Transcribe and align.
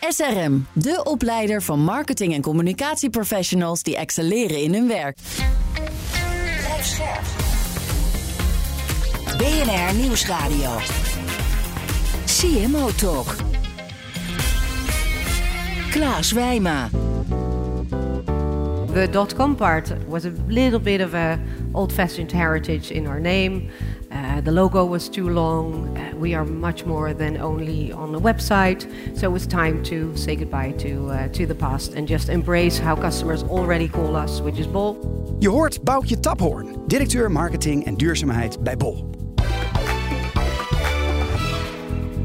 SRM, 0.00 0.66
de 0.72 1.00
opleider 1.04 1.62
van 1.62 1.80
marketing- 1.80 2.34
en 2.34 2.42
communicatieprofessionals 2.42 3.82
die 3.82 3.96
excelleren 3.96 4.62
in 4.62 4.74
hun 4.74 4.88
werk. 4.88 5.18
BNR 9.36 9.94
Nieuwsradio. 9.94 10.78
CMO 12.24 12.90
Talk. 12.94 13.34
Klaas 15.90 16.32
Wijma. 16.32 16.88
The 18.92 19.08
dot-com 19.10 19.54
part 19.54 19.92
was 20.08 20.24
a 20.24 20.30
little 20.46 20.80
bit 20.80 21.04
of 21.04 21.14
a 21.14 21.38
old-fashioned 21.72 22.32
heritage 22.32 22.94
in 22.94 23.06
our 23.06 23.20
name. 23.20 23.62
Uh, 24.36 24.40
the 24.42 24.52
logo 24.52 24.84
was 24.84 25.08
too 25.08 25.30
long. 25.30 25.96
Uh, 25.96 26.14
we 26.16 26.34
are 26.34 26.44
much 26.44 26.84
more 26.84 27.14
than 27.14 27.40
only 27.40 27.90
on 27.92 28.14
a 28.14 28.20
website. 28.20 28.86
So 29.16 29.30
was 29.30 29.46
time 29.46 29.82
to 29.84 30.14
say 30.14 30.36
goodbye 30.36 30.72
to, 30.78 31.10
uh, 31.10 31.28
to 31.28 31.46
the 31.46 31.54
past 31.54 31.94
and 31.94 32.06
just 32.08 32.28
embrace 32.28 32.78
how 32.78 32.96
customers 32.96 33.42
already 33.44 33.88
call 33.88 34.14
us, 34.14 34.40
which 34.40 34.58
is 34.58 34.66
Bol. 34.66 34.96
Je 35.38 35.48
hoort 35.48 35.84
Boukje 35.84 36.20
Taphoorn, 36.20 36.66
directeur 36.86 37.30
marketing 37.30 37.84
en 37.84 37.96
duurzaamheid 37.96 38.62
bij 38.62 38.76
Bol. 38.76 39.10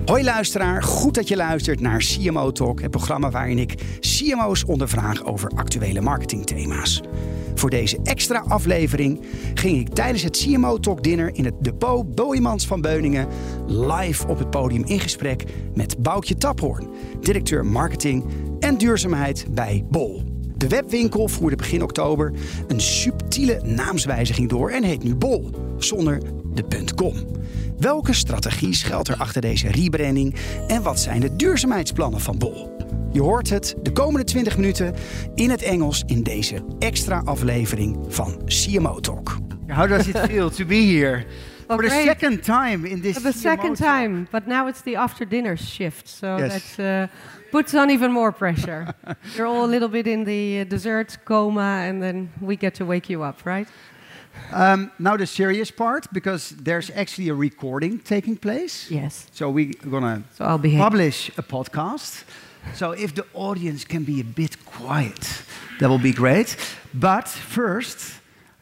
Hoi 0.06 0.24
luisteraar, 0.24 0.84
goed 0.84 1.14
dat 1.14 1.28
je 1.28 1.36
luistert 1.36 1.80
naar 1.80 2.00
CMO 2.00 2.52
Talk, 2.52 2.82
het 2.82 2.92
programma 2.92 3.30
waarin 3.30 3.60
ik 3.60 3.76
CMO's 4.00 4.64
ondervraag 4.66 5.26
over 5.26 5.52
actuele 5.56 6.02
marketingthema's. 6.02 7.02
Voor 7.56 7.70
deze 7.70 8.00
extra 8.04 8.44
aflevering 8.48 9.22
ging 9.54 9.80
ik 9.80 9.94
tijdens 9.94 10.24
het 10.24 10.38
CMO 10.38 10.78
Talk 10.78 11.04
Dinner 11.04 11.36
in 11.36 11.46
het 11.46 11.54
depot 11.60 12.16
Boeimans 12.16 12.68
van 12.68 12.82
Beuningen 12.82 13.28
live 13.68 14.28
op 14.28 14.40
het 14.40 14.50
podium 14.50 14.84
in 14.86 15.00
gesprek 15.00 15.44
met 15.76 15.98
Boukje 15.98 16.36
Taphoorn, 16.36 16.90
directeur 17.20 17.66
marketing 17.66 18.26
en 18.60 18.78
duurzaamheid 18.78 19.46
bij 19.52 19.86
Bol. 19.90 20.24
De 20.58 20.68
webwinkel 20.68 21.28
voerde 21.28 21.56
begin 21.56 21.84
oktober 21.84 22.34
een 22.68 22.82
subtiele 22.82 23.62
naamswijziging 23.64 24.50
door 24.50 24.70
en 24.70 24.84
heet 24.84 25.04
nu 25.04 25.16
Bol, 25.16 25.50
zonder 25.78 26.22
de 26.54 26.86
.com. 26.96 27.16
Welke 27.78 28.14
strategie 28.14 28.74
schuilt 28.74 29.08
er 29.08 29.16
achter 29.16 29.42
deze 29.42 29.68
rebranding 29.68 30.36
en 30.68 30.82
wat 30.82 31.00
zijn 31.00 31.20
de 31.20 31.36
duurzaamheidsplannen 31.36 32.22
van 32.22 32.38
Bol? 32.38 32.71
Je 33.14 33.22
hoort 33.22 33.50
het 33.50 33.76
de 33.82 33.92
komende 33.92 34.24
20 34.26 34.56
minuten 34.58 34.94
in 35.36 35.50
het 35.50 35.62
Engels 35.62 36.04
in 36.06 36.24
deze 36.24 36.66
extra 36.80 37.22
aflevering 37.26 37.98
van 38.08 38.42
CMO 38.46 39.00
Talk. 39.00 39.38
How 39.68 39.88
does 39.90 40.08
it 40.08 40.18
feel 40.18 40.50
to 40.50 40.66
be 40.66 40.76
here 40.76 41.26
Well, 41.68 41.78
for 41.78 41.82
the 41.88 41.90
great. 41.90 42.06
second 42.06 42.44
time 42.44 42.88
in 42.90 43.02
this? 43.02 43.14
The 43.16 43.22
CMO 43.22 43.32
second 43.40 43.76
talk? 43.78 43.88
time, 43.88 44.28
but 44.32 44.46
now 44.48 44.68
it's 44.68 44.82
the 44.82 44.96
after 44.98 45.28
dinner 45.28 45.58
shift. 45.58 46.10
So 46.10 46.38
Yes. 46.38 46.76
that 46.76 47.10
uh, 47.12 47.16
puts 47.52 47.74
on 47.74 47.90
even 47.90 48.12
more 48.12 48.32
pressure. 48.32 48.88
You're 49.36 49.48
all 49.48 49.64
a 49.66 49.72
little 49.72 49.90
bit 49.90 50.06
in 50.08 50.24
the 50.26 50.60
uh, 50.62 50.70
dessert 50.70 51.18
coma, 51.24 51.86
and 51.90 52.02
then 52.02 52.30
we 52.40 52.56
get 52.56 52.74
to 52.76 52.86
wake 52.86 53.10
you 53.14 53.24
up, 53.26 53.46
right? 53.46 53.68
Um, 54.54 54.90
now 54.98 55.18
the 55.18 55.26
serious 55.26 55.72
part, 55.72 56.06
because 56.12 56.56
there's 56.64 56.90
actually 56.96 57.30
a 57.30 57.34
recording 57.36 58.00
taking 58.04 58.38
place. 58.40 58.88
Yes. 58.90 59.26
So 59.32 59.50
we're 59.52 59.74
gonna 59.90 60.22
So 60.38 60.46
I'll 60.46 60.60
publish 60.78 61.32
a 61.38 61.42
podcast. 61.42 62.24
So 62.76 62.92
if 62.92 63.14
the 63.16 63.26
audience 63.34 63.84
can 63.86 64.04
be 64.04 64.20
a 64.22 64.24
bit 64.24 64.64
quiet, 64.66 65.44
that 65.80 65.90
will 65.90 66.00
be 66.00 66.14
great. 66.14 66.56
But 66.94 67.28
first, 67.28 68.14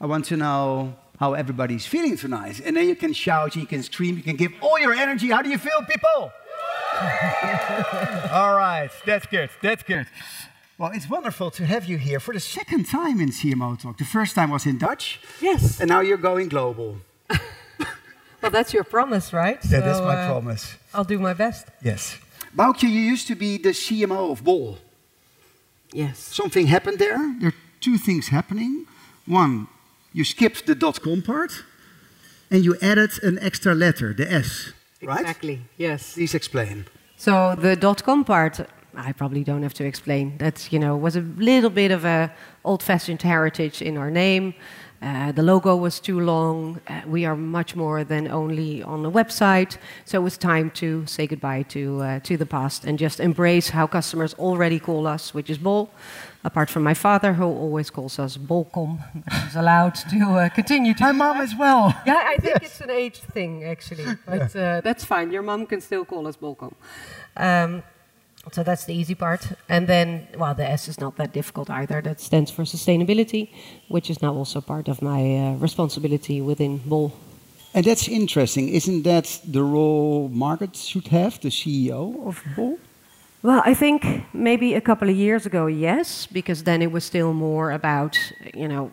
I 0.01 0.05
want 0.05 0.25
to 0.25 0.37
know 0.37 0.95
how 1.19 1.33
everybody's 1.33 1.85
feeling 1.85 2.17
tonight. 2.17 2.61
And 2.65 2.75
then 2.77 2.87
you 2.87 2.95
can 2.95 3.13
shout, 3.13 3.55
you 3.55 3.65
can 3.65 3.83
scream, 3.83 4.15
you 4.17 4.23
can 4.23 4.35
give 4.37 4.53
all 4.61 4.79
your 4.79 4.93
energy. 4.93 5.29
How 5.29 5.41
do 5.41 5.49
you 5.49 5.57
feel, 5.57 5.81
people? 5.87 6.31
all 8.31 8.55
right, 8.55 8.89
that's 9.05 9.25
good, 9.27 9.49
that's 9.61 9.83
good. 9.83 10.07
Well, 10.77 10.91
it's 10.93 11.09
wonderful 11.09 11.51
to 11.51 11.65
have 11.65 11.85
you 11.85 11.97
here 11.97 12.19
for 12.21 12.33
the 12.33 12.39
second 12.39 12.85
time 12.85 13.19
in 13.19 13.29
CMO 13.29 13.77
Talk. 13.81 13.97
The 13.97 14.05
first 14.05 14.33
time 14.35 14.49
was 14.49 14.65
in 14.65 14.77
Dutch, 14.77 15.19
Yes. 15.41 15.79
and 15.81 15.89
now 15.89 15.99
you're 15.99 16.17
going 16.17 16.49
global. 16.49 16.97
Well, 18.41 18.51
that's 18.51 18.73
your 18.73 18.85
promise, 18.85 19.33
right? 19.33 19.59
Yeah, 19.69 19.81
that's 19.81 19.97
So, 19.97 20.05
my 20.05 20.15
uh, 20.15 20.27
promise. 20.31 20.75
I'll 20.93 21.03
do 21.03 21.19
my 21.19 21.33
best. 21.33 21.67
Yes. 21.83 22.17
Boukje, 22.55 22.83
you 22.83 22.99
used 22.99 23.27
to 23.27 23.35
be 23.35 23.57
the 23.57 23.69
CMO 23.69 24.31
of 24.31 24.43
Bol. 24.43 24.77
Yes. 25.91 26.19
Something 26.19 26.67
happened 26.67 26.99
there. 26.99 27.17
There 27.39 27.49
are 27.49 27.55
two 27.79 27.97
things 27.97 28.29
happening. 28.29 28.85
One, 29.25 29.67
you 30.13 30.23
skipped 30.23 30.65
the 30.65 30.75
dot 30.75 31.01
com 31.01 31.21
part, 31.21 31.63
and 32.51 32.63
you 32.63 32.75
added 32.81 33.11
an 33.23 33.39
extra 33.39 33.73
letter, 33.73 34.13
the 34.13 34.31
S. 34.31 34.73
Right? 35.01 35.21
Exactly. 35.21 35.61
Yes. 35.77 36.13
Please 36.13 36.35
explain. 36.35 36.85
So 37.15 37.55
the 37.55 37.75
dot-com 37.75 38.23
part, 38.23 38.59
I 38.95 39.11
probably 39.11 39.43
don't 39.43 39.63
have 39.63 39.73
to 39.75 39.85
explain. 39.85 40.37
That's 40.37 40.71
you 40.71 40.79
know 40.79 40.95
was 40.95 41.15
a 41.15 41.21
little 41.21 41.69
bit 41.69 41.91
of 41.91 42.05
a 42.05 42.31
old-fashioned 42.63 43.21
heritage 43.21 43.81
in 43.81 43.97
our 43.97 44.09
name. 44.09 44.53
Uh, 45.01 45.31
the 45.31 45.41
logo 45.41 45.75
was 45.77 45.99
too 45.99 46.19
long. 46.19 46.81
Uh, 46.87 47.01
we 47.07 47.25
are 47.25 47.35
much 47.35 47.75
more 47.75 48.03
than 48.03 48.27
only 48.27 48.83
on 48.83 49.01
the 49.01 49.11
website. 49.11 49.77
So 50.05 50.19
it 50.19 50.23
was 50.23 50.37
time 50.37 50.71
to 50.71 51.05
say 51.05 51.25
goodbye 51.25 51.63
to 51.69 52.01
uh, 52.01 52.19
to 52.21 52.35
the 52.35 52.45
past 52.45 52.83
and 52.85 52.99
just 52.99 53.19
embrace 53.19 53.69
how 53.69 53.87
customers 53.87 54.33
already 54.33 54.79
call 54.79 55.07
us, 55.07 55.33
which 55.33 55.49
is 55.49 55.57
Bol. 55.57 55.89
Apart 56.43 56.69
from 56.69 56.83
my 56.83 56.93
father, 56.93 57.33
who 57.33 57.43
always 57.43 57.89
calls 57.89 58.17
us 58.19 58.37
Bolcom, 58.37 58.99
he's 59.43 59.55
allowed 59.55 59.95
to 59.95 60.19
uh, 60.25 60.49
continue 60.49 60.93
to. 60.93 61.03
My 61.03 61.11
mom 61.11 61.41
as 61.41 61.53
well. 61.55 61.93
Yeah, 62.05 62.21
I 62.25 62.37
think 62.37 62.63
it's 62.63 62.81
an 62.81 62.89
age 62.89 63.19
thing 63.19 63.63
actually, 63.63 64.05
but 64.25 64.55
uh, 64.55 64.81
that's 64.81 65.03
fine. 65.05 65.31
Your 65.31 65.43
mom 65.43 65.65
can 65.65 65.81
still 65.81 66.05
call 66.05 66.27
us 66.27 66.37
Bolcom. 66.37 66.73
Um, 67.37 67.83
so 68.51 68.63
that's 68.63 68.85
the 68.85 68.93
easy 68.93 69.15
part. 69.15 69.47
And 69.67 69.87
then, 69.87 70.27
well, 70.37 70.53
the 70.53 70.67
S 70.67 70.87
is 70.87 70.99
not 70.99 71.15
that 71.17 71.33
difficult 71.33 71.69
either. 71.69 72.01
That 72.01 72.19
stands 72.19 72.51
for 72.51 72.63
sustainability, 72.63 73.49
which 73.87 74.09
is 74.09 74.21
now 74.21 74.33
also 74.33 74.61
part 74.61 74.87
of 74.87 75.01
my 75.01 75.21
uh, 75.37 75.53
responsibility 75.53 76.41
within 76.41 76.77
Bol. 76.85 77.13
And 77.73 77.85
that's 77.85 78.07
interesting. 78.07 78.69
Isn't 78.69 79.03
that 79.03 79.39
the 79.45 79.63
role 79.63 80.29
Margaret 80.29 80.75
should 80.75 81.07
have, 81.09 81.39
the 81.39 81.49
CEO 81.49 82.27
of 82.27 82.43
Bol? 82.55 82.79
Well, 83.41 83.61
I 83.65 83.73
think 83.73 84.25
maybe 84.33 84.73
a 84.73 84.81
couple 84.81 85.07
of 85.09 85.15
years 85.15 85.45
ago, 85.45 85.67
yes, 85.67 86.27
because 86.27 86.63
then 86.63 86.81
it 86.81 86.91
was 86.91 87.05
still 87.05 87.33
more 87.33 87.71
about, 87.71 88.19
you 88.53 88.67
know, 88.67 88.87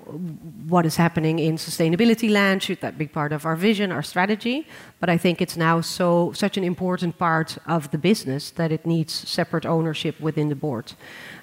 what 0.68 0.86
is 0.86 0.94
happening 0.94 1.40
in 1.40 1.56
sustainability 1.56 2.30
land. 2.30 2.62
Should 2.62 2.80
that 2.80 2.96
be 2.96 3.08
part 3.08 3.32
of 3.32 3.44
our 3.44 3.56
vision, 3.56 3.90
our 3.90 4.04
strategy? 4.04 4.68
But 5.00 5.10
I 5.10 5.18
think 5.18 5.42
it's 5.42 5.56
now 5.56 5.80
so 5.80 6.30
such 6.32 6.56
an 6.56 6.62
important 6.62 7.18
part 7.18 7.58
of 7.66 7.90
the 7.90 7.98
business 7.98 8.50
that 8.50 8.70
it 8.70 8.86
needs 8.86 9.12
separate 9.12 9.66
ownership 9.66 10.20
within 10.20 10.48
the 10.48 10.54
board. 10.54 10.92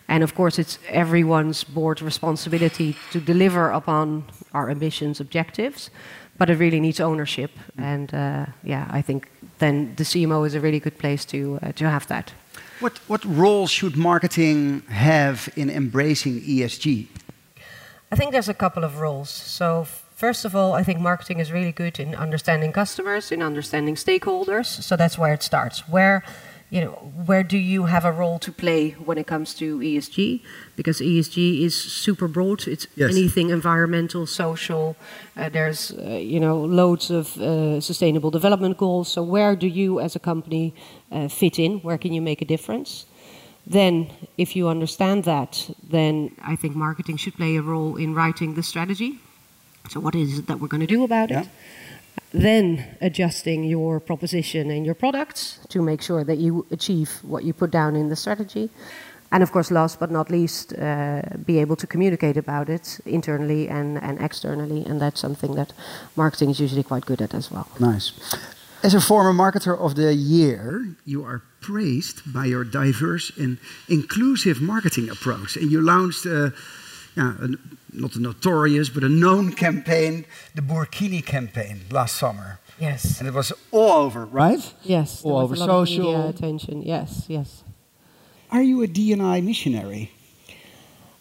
And 0.08 0.24
of 0.24 0.34
course, 0.34 0.58
it's 0.58 0.80
everyone's 0.88 1.66
board 1.66 2.02
responsibility 2.02 2.96
to 3.12 3.20
deliver 3.20 3.70
upon 3.70 4.24
our 4.54 4.70
ambitions, 4.70 5.20
objectives. 5.20 5.90
But 6.38 6.50
it 6.50 6.58
really 6.58 6.80
needs 6.80 7.00
ownership, 7.02 7.52
and 7.78 8.14
uh, 8.14 8.46
yeah, 8.64 8.88
I 8.90 9.02
think 9.04 9.30
then 9.60 9.94
the 9.98 10.04
CMO 10.04 10.48
is 10.48 10.56
a 10.56 10.60
really 10.60 10.80
good 10.80 10.98
place 10.98 11.26
to 11.26 11.60
uh, 11.62 11.72
to 11.74 11.90
have 11.90 12.08
that. 12.08 12.34
What, 12.80 12.98
what 13.08 13.24
role 13.26 13.68
should 13.68 13.96
marketing 13.96 14.82
have 14.90 15.50
in 15.56 15.70
embracing 15.70 16.42
ESG? 16.42 17.08
I 18.12 18.16
think 18.16 18.32
there's 18.32 18.50
a 18.50 18.54
couple 18.54 18.84
of 18.84 19.00
roles. 19.00 19.30
So, 19.30 19.88
first 20.16 20.46
of 20.46 20.56
all, 20.56 20.74
I 20.74 20.84
think 20.84 21.00
marketing 21.00 21.40
is 21.40 21.52
really 21.52 21.72
good 21.72 22.00
in 22.00 22.16
understanding 22.16 22.72
customers, 22.72 23.32
in 23.32 23.42
understanding 23.42 23.96
stakeholders. 23.96 24.68
So 24.84 24.96
that's 24.96 25.18
where 25.18 25.34
it 25.34 25.44
starts. 25.44 25.88
Where, 25.90 26.24
you 26.74 26.82
know, 26.82 26.96
where 27.28 27.44
do 27.44 27.58
you 27.58 27.86
have 27.86 28.04
a 28.04 28.12
role 28.12 28.40
to 28.40 28.52
play 28.52 28.82
when 29.06 29.18
it 29.20 29.28
comes 29.28 29.54
to 29.54 29.78
ESG? 29.80 30.42
Because 30.76 31.02
ESG 31.02 31.62
is 31.68 31.76
super 31.76 32.28
broad. 32.28 32.68
It's 32.68 32.88
Yes. 32.96 33.12
anything 33.12 33.52
environmental, 33.52 34.26
social. 34.26 34.96
Uh, 35.38 35.50
there's, 35.50 35.92
uh, 35.92 36.18
you 36.34 36.40
know, 36.40 36.58
loads 36.66 37.12
of 37.12 37.38
uh, 37.38 37.80
sustainable 37.80 38.32
development 38.32 38.78
goals. 38.78 39.08
So 39.12 39.22
where 39.22 39.56
do 39.56 39.68
you, 39.68 40.00
as 40.00 40.16
a 40.16 40.20
company, 40.20 40.74
uh, 41.12 41.28
fit 41.28 41.60
in? 41.60 41.80
Where 41.84 42.00
can 42.00 42.12
you 42.14 42.22
make 42.22 42.42
a 42.42 42.46
difference? 42.46 43.06
then 43.66 44.10
if 44.38 44.58
you 44.58 44.68
understand 44.68 45.24
that, 45.24 45.70
then 45.90 46.32
I 46.54 46.58
think 46.58 46.76
marketing 46.76 47.16
should 47.18 47.36
play 47.36 47.56
a 47.56 47.62
role 47.62 47.96
in 47.96 48.14
writing 48.14 48.56
the 48.56 48.64
strategy. 48.64 49.20
So 49.90 50.02
what 50.02 50.16
is 50.16 50.40
it 50.40 50.48
that 50.48 50.60
we're 50.60 50.68
going 50.68 50.88
to 50.88 50.96
do 50.96 51.04
about 51.06 51.32
it? 51.32 51.48
Then 52.34 52.98
adjusting 53.00 53.64
your 53.64 54.00
proposition 54.00 54.72
and 54.72 54.86
your 54.86 54.96
products 54.96 55.60
to 55.70 55.82
make 55.82 56.02
sure 56.02 56.24
that 56.24 56.38
you 56.38 56.66
achieve 56.72 57.20
what 57.22 57.44
you 57.44 57.54
put 57.54 57.70
down 57.70 57.96
in 57.96 58.10
the 58.10 58.16
strategy. 58.16 58.70
And 59.32 59.42
of 59.44 59.52
course, 59.52 59.72
last 59.72 60.00
but 60.00 60.12
not 60.12 60.30
least, 60.30 60.74
uh, 60.74 61.22
be 61.46 61.60
able 61.60 61.76
to 61.76 61.88
communicate 61.88 62.38
about 62.38 62.70
it 62.70 63.00
internally 63.06 63.68
and, 63.68 63.98
and 63.98 64.20
externally. 64.22 64.86
And 64.86 65.02
that's 65.02 65.20
something 65.20 65.56
that 65.56 65.74
marketing 66.16 66.52
is 66.52 66.60
usually 66.60 66.84
quite 66.84 67.06
good 67.06 67.22
at 67.22 67.34
as 67.34 67.52
well. 67.52 67.68
Nice. 67.80 68.14
As 68.84 68.94
a 68.94 69.02
former 69.02 69.34
marketer 69.34 69.80
of 69.80 69.96
the 69.96 70.14
year, 70.14 70.86
you 71.06 71.24
are 71.24 71.42
praised 71.62 72.22
by 72.32 72.46
your 72.46 72.64
diverse 72.64 73.32
and 73.38 73.58
inclusive 73.88 74.62
marketing 74.62 75.10
approach. 75.10 75.56
And 75.56 75.72
you 75.72 75.82
launched, 75.82 76.26
uh, 76.26 76.50
yeah, 77.16 77.36
a, 77.40 77.48
not 77.94 78.16
a 78.16 78.20
notorious, 78.20 78.90
but 78.90 79.04
a 79.04 79.10
known 79.10 79.52
campaign, 79.54 80.26
the 80.56 80.62
Burkini 80.62 81.26
campaign, 81.26 81.82
last 81.92 82.16
summer. 82.16 82.60
Yes. 82.80 83.20
And 83.20 83.28
it 83.28 83.34
was 83.34 83.54
all 83.72 84.04
over, 84.04 84.26
right? 84.26 84.74
Yes. 84.84 85.24
All 85.24 85.38
over 85.38 85.56
social. 85.56 86.12
media 86.12 86.28
attention. 86.30 86.82
Yes. 86.82 87.26
Yes. 87.28 87.64
Are 88.52 88.62
you 88.62 88.82
a 88.82 88.88
D&I 88.88 89.42
missionary? 89.42 90.12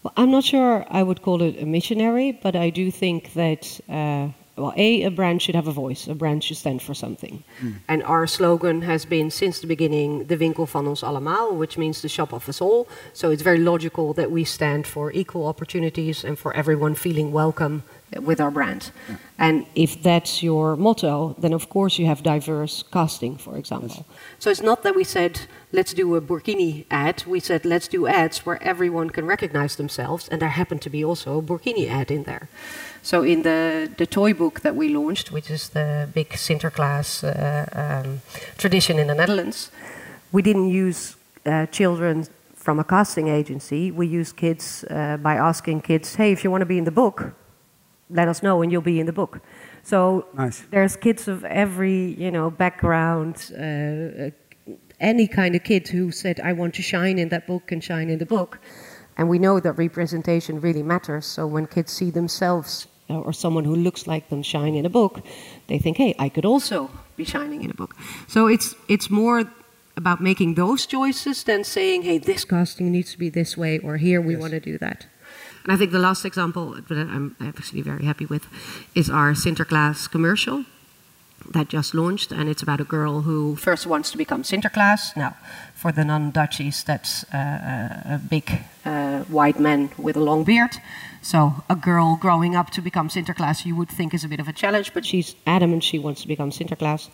Well, 0.03 0.13
I'm 0.17 0.31
not 0.31 0.45
sure 0.45 0.85
I 0.91 1.03
would 1.03 1.23
call 1.23 1.43
it 1.43 1.63
a 1.63 1.67
missionary, 1.67 2.33
but 2.33 2.57
I 2.57 2.71
do 2.71 2.91
think 2.91 3.35
that, 3.35 3.81
uh, 3.89 4.29
well, 4.57 4.75
A, 4.77 5.05
a 5.05 5.11
brand 5.11 5.41
should 5.41 5.55
have 5.55 5.67
a 5.67 5.73
voice. 5.73 6.07
A 6.07 6.15
brand 6.15 6.45
should 6.45 6.59
stand 6.59 6.83
for 6.83 6.95
something. 6.95 7.43
Hmm. 7.61 7.71
And 7.89 8.03
our 8.03 8.27
slogan 8.27 8.83
has 8.83 9.07
been 9.07 9.31
since 9.31 9.61
the 9.61 9.67
beginning, 9.67 10.25
de 10.25 10.37
winkel 10.37 10.67
van 10.67 10.87
ons 10.87 11.03
allemaal, 11.03 11.57
which 11.57 11.79
means 11.79 12.03
the 12.03 12.09
shop 12.09 12.33
of 12.33 12.49
us 12.49 12.61
all. 12.61 12.87
So 13.15 13.31
it's 13.31 13.43
very 13.43 13.59
logical 13.59 14.13
that 14.15 14.31
we 14.31 14.45
stand 14.45 14.87
for 14.87 15.11
equal 15.13 15.47
opportunities 15.47 16.25
and 16.25 16.39
for 16.39 16.53
everyone 16.55 16.95
feeling 16.95 17.33
welcome 17.33 17.83
with 18.21 18.41
our 18.41 18.51
brand. 18.51 18.91
And 19.39 19.67
if 19.75 20.03
that's 20.03 20.43
your 20.43 20.77
motto, 20.77 21.35
then 21.39 21.53
of 21.53 21.69
course 21.69 21.99
you 21.99 22.07
have 22.07 22.23
diverse 22.23 22.85
casting, 22.93 23.37
for 23.37 23.57
example. 23.57 24.07
So 24.39 24.51
it's 24.51 24.63
not 24.63 24.83
that 24.83 24.95
we 24.95 25.05
said, 25.05 25.41
let's 25.73 25.95
do 25.95 26.15
a 26.15 26.21
Burkini 26.21 26.85
ad. 26.91 27.25
We 27.27 27.41
said, 27.41 27.65
let's 27.65 27.89
do 27.89 28.07
ads 28.07 28.47
where 28.47 28.63
everyone 28.63 29.11
can 29.11 29.27
recognize 29.27 29.77
themselves. 29.77 30.29
And 30.29 30.41
there 30.41 30.51
happened 30.51 30.83
to 30.83 30.91
be 30.91 31.05
also 31.05 31.39
a 31.39 31.43
Burkini 31.43 31.89
ad 31.89 32.11
in 32.11 32.25
there. 32.25 32.49
So 33.03 33.23
in 33.23 33.43
the, 33.43 33.91
the 33.97 34.07
toy 34.07 34.33
book 34.33 34.61
that 34.61 34.77
we 34.77 34.89
launched, 34.89 35.33
which 35.33 35.51
is 35.51 35.71
the 35.71 36.09
big 36.15 36.29
Sinterklaas 36.31 37.25
uh, 37.25 37.67
um, 38.05 38.21
tradition 38.59 38.99
in 38.99 39.09
the 39.09 39.15
Netherlands, 39.15 39.71
we 40.31 40.43
didn't 40.43 40.69
use 40.69 41.17
uh, 41.45 41.67
children 41.67 42.27
from 42.55 42.79
a 42.79 42.85
casting 42.85 43.27
agency. 43.27 43.91
We 43.91 44.07
used 44.07 44.37
kids 44.37 44.85
uh, 44.85 45.17
by 45.17 45.35
asking 45.35 45.81
kids, 45.81 46.15
hey, 46.15 46.31
if 46.31 46.45
you 46.45 46.51
want 46.51 46.63
to 46.63 46.67
be 46.67 46.79
in 46.79 46.85
the 46.85 46.93
book, 46.93 47.35
let 48.13 48.29
us 48.29 48.43
know 48.43 48.63
and 48.63 48.71
you'll 48.71 48.83
be 48.83 49.01
in 49.01 49.07
the 49.07 49.13
book. 49.13 49.41
So 49.83 50.27
Nice. 50.35 50.63
there's 50.71 50.97
kids 50.97 51.29
of 51.29 51.45
every 51.45 52.15
you 52.19 52.31
know 52.31 52.51
background, 52.51 53.51
uh, 53.59 54.31
any 55.01 55.27
kind 55.27 55.55
of 55.57 55.65
kid 55.65 55.89
who 55.89 56.13
said 56.13 56.41
I 56.41 56.53
want 56.53 56.75
to 56.75 56.83
shine 56.83 57.19
in 57.19 57.29
that 57.31 57.47
book 57.47 57.73
and 57.73 57.83
shine 57.83 58.09
in 58.11 58.19
the 58.19 58.27
book, 58.27 58.59
and 59.17 59.29
we 59.29 59.39
know 59.39 59.61
that 59.61 59.73
representation 59.73 60.61
really 60.61 60.83
matters. 60.83 61.27
So 61.27 61.47
when 61.47 61.67
kids 61.67 61.93
see 61.93 62.11
themselves 62.11 62.87
uh, 63.11 63.19
or 63.19 63.33
someone 63.33 63.65
who 63.65 63.75
looks 63.75 64.07
like 64.07 64.29
them 64.29 64.43
shine 64.43 64.75
in 64.75 64.87
a 64.87 64.91
book, 64.91 65.21
they 65.67 65.79
think, 65.79 65.97
hey, 65.97 66.15
I 66.19 66.29
could 66.29 66.45
also 66.45 66.91
be 67.17 67.25
shining 67.25 67.63
in 67.65 67.71
a 67.71 67.75
book. 67.75 67.97
So 68.29 68.47
it's 68.47 68.75
it's 68.89 69.11
more 69.11 69.45
about 69.97 70.21
making 70.21 70.55
those 70.55 70.87
choices 70.87 71.45
than 71.45 71.65
saying, 71.65 72.03
hey, 72.03 72.19
this 72.19 72.45
casting 72.45 72.91
needs 72.93 73.13
to 73.13 73.19
be 73.19 73.29
this 73.29 73.57
way 73.57 73.79
or 73.79 73.97
here 73.97 74.21
we 74.21 74.37
want 74.37 74.53
to 74.53 74.61
do 74.61 74.79
that. 74.79 75.07
And 75.65 75.73
I 75.73 75.77
think 75.77 75.93
the 75.93 75.99
last 75.99 76.25
example 76.25 76.77
that 76.89 76.99
I'm 76.99 77.37
actually 77.41 77.83
very 77.83 78.05
happy 78.05 78.27
with 78.27 78.47
is 78.95 79.09
our 79.11 79.33
Sinterklaas 79.35 80.11
commercial 80.11 80.65
that 81.51 81.69
just 81.69 81.95
launched, 81.95 82.33
and 82.33 82.49
it's 82.49 82.63
about 82.63 82.81
a 82.81 82.85
girl 82.85 83.23
who 83.23 83.57
first 83.57 83.87
wants 83.87 84.11
to 84.11 84.19
become 84.19 84.43
Sinterklaas. 84.43 85.17
Now, 85.17 85.35
for 85.75 85.93
the 85.93 86.05
non-Dutchies, 86.05 86.85
that's 86.85 87.25
uh, 87.35 88.17
a 88.17 88.21
big 88.31 88.51
uh, 88.85 89.21
white 89.25 89.59
man 89.59 89.91
with 89.99 90.17
a 90.17 90.21
long 90.21 90.45
beard. 90.45 90.77
So, 91.23 91.63
a 91.71 91.77
girl 91.77 92.17
growing 92.21 92.57
up 92.57 92.71
to 92.71 92.83
become 92.83 93.09
Sinterklaas, 93.09 93.65
you 93.65 93.77
would 93.77 93.89
think 93.89 94.13
is 94.13 94.25
a 94.25 94.29
bit 94.29 94.41
of 94.41 94.49
a 94.49 94.53
challenge, 94.53 94.93
but 94.93 95.07
she's 95.07 95.37
adamant 95.47 95.85
she 95.85 95.99
wants 95.99 96.23
to 96.23 96.29
become 96.29 96.51
Sinterklaas. 96.51 97.11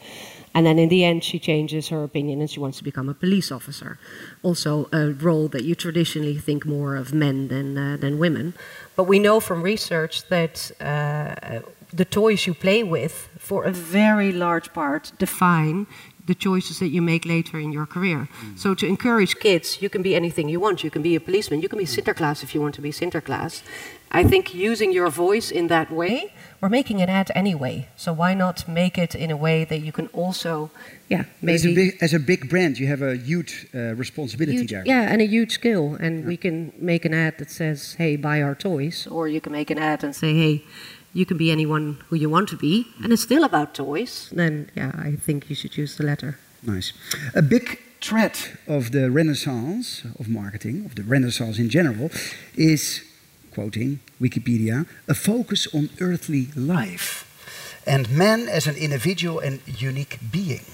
And 0.55 0.65
then 0.65 0.79
in 0.79 0.89
the 0.89 1.05
end, 1.05 1.23
she 1.23 1.39
changes 1.39 1.89
her 1.89 2.03
opinion 2.03 2.41
and 2.41 2.51
she 2.51 2.59
wants 2.59 2.79
to 2.79 2.85
become 2.85 3.11
a 3.11 3.15
police 3.15 3.53
officer. 3.53 3.99
Also, 4.43 4.89
a 4.93 5.11
role 5.11 5.49
that 5.49 5.65
you 5.65 5.75
traditionally 5.75 6.39
think 6.39 6.65
more 6.65 6.97
of 6.97 7.13
men 7.13 7.49
than, 7.49 7.77
uh, 7.77 7.99
than 7.99 8.19
women. 8.19 8.55
But 8.97 9.05
we 9.05 9.19
know 9.19 9.41
from 9.41 9.63
research 9.63 10.27
that 10.29 10.71
uh, 10.81 11.61
the 11.93 12.07
toys 12.07 12.47
you 12.47 12.55
play 12.55 12.83
with, 12.83 13.29
for 13.39 13.65
a 13.65 13.73
very 13.73 14.33
large 14.33 14.73
part, 14.73 15.13
define 15.19 15.87
the 16.29 16.35
choices 16.35 16.79
that 16.79 16.89
you 16.89 17.01
make 17.01 17.25
later 17.25 17.59
in 17.59 17.73
your 17.73 17.87
career. 17.87 18.29
So 18.55 18.75
to 18.75 18.87
encourage 18.87 19.39
kids, 19.41 19.81
you 19.81 19.89
can 19.89 20.03
be 20.03 20.15
anything 20.15 20.51
you 20.51 20.61
want. 20.61 20.85
You 20.85 20.91
can 20.91 21.01
be 21.01 21.17
a 21.17 21.21
policeman. 21.21 21.63
You 21.63 21.71
can 21.71 21.79
be 21.79 21.87
Sinterklaas 21.87 22.43
if 22.43 22.55
you 22.55 22.61
want 22.61 22.75
to 22.75 22.83
be 22.83 22.91
Sinterklaas. 22.91 23.63
I 24.11 24.25
think 24.25 24.55
using 24.55 24.93
your 24.93 25.11
voice 25.11 25.51
in 25.51 25.69
that 25.69 25.91
way, 25.91 26.33
we're 26.61 26.69
making 26.71 27.03
an 27.03 27.09
ad 27.09 27.31
anyway. 27.35 27.89
So 27.97 28.13
why 28.13 28.35
not 28.35 28.67
make 28.67 28.99
it 28.99 29.15
in 29.15 29.31
a 29.31 29.37
way 29.37 29.65
that 29.65 29.81
you 29.81 29.93
can 29.93 30.07
also, 30.09 30.71
yeah, 31.09 31.21
As 31.21 31.65
a, 31.65 31.69
maybe 31.69 31.75
big, 31.75 31.99
as 32.01 32.15
a 32.15 32.19
big 32.19 32.49
brand, 32.49 32.79
you 32.79 32.87
have 32.87 33.03
a 33.03 33.17
huge 33.17 33.67
uh, 33.75 33.95
responsibility 33.95 34.59
huge, 34.59 34.71
there. 34.71 34.83
yeah, 34.87 35.13
and 35.13 35.21
a 35.21 35.27
huge 35.27 35.53
skill. 35.53 35.97
And 36.01 36.27
we 36.27 36.37
can 36.37 36.73
make 36.79 37.05
an 37.05 37.15
ad 37.15 37.39
that 37.39 37.51
says, 37.51 37.95
"Hey, 37.99 38.17
buy 38.17 38.43
our 38.43 38.55
toys," 38.55 39.07
or 39.07 39.29
you 39.29 39.41
can 39.41 39.53
make 39.53 39.71
an 39.71 39.79
ad 39.79 40.05
and 40.05 40.15
say, 40.15 40.35
"Hey." 40.35 40.63
You 41.15 41.25
can 41.25 41.39
be 41.39 41.51
anyone 41.51 41.97
who 42.11 42.17
you 42.17 42.29
want 42.31 42.49
to 42.51 42.57
be, 42.57 42.87
and 43.03 43.13
it's 43.13 43.23
still 43.23 43.43
about 43.43 43.75
toys. 43.75 44.29
Then, 44.31 44.71
yeah, 44.77 44.93
I 44.95 45.17
think 45.17 45.49
you 45.49 45.57
should 45.57 45.75
use 45.77 45.97
the 45.97 46.05
latter. 46.05 46.39
Nice. 46.63 46.93
A 47.35 47.41
big 47.41 47.79
threat 48.03 48.51
of 48.67 48.91
the 48.91 49.11
renaissance 49.11 50.05
of 50.21 50.29
marketing, 50.29 50.85
of 50.85 50.95
the 50.95 51.03
renaissance 51.03 51.59
in 51.59 51.71
general, 51.71 52.11
is, 52.57 53.03
quoting 53.59 53.99
Wikipedia, 54.21 54.87
a 55.09 55.15
focus 55.15 55.67
on 55.75 55.91
earthly 56.01 56.47
life 56.55 57.27
and 57.85 58.09
man 58.09 58.47
as 58.47 58.69
an 58.69 58.77
individual 58.77 59.41
and 59.41 59.59
unique 59.67 60.19
being. 60.31 60.67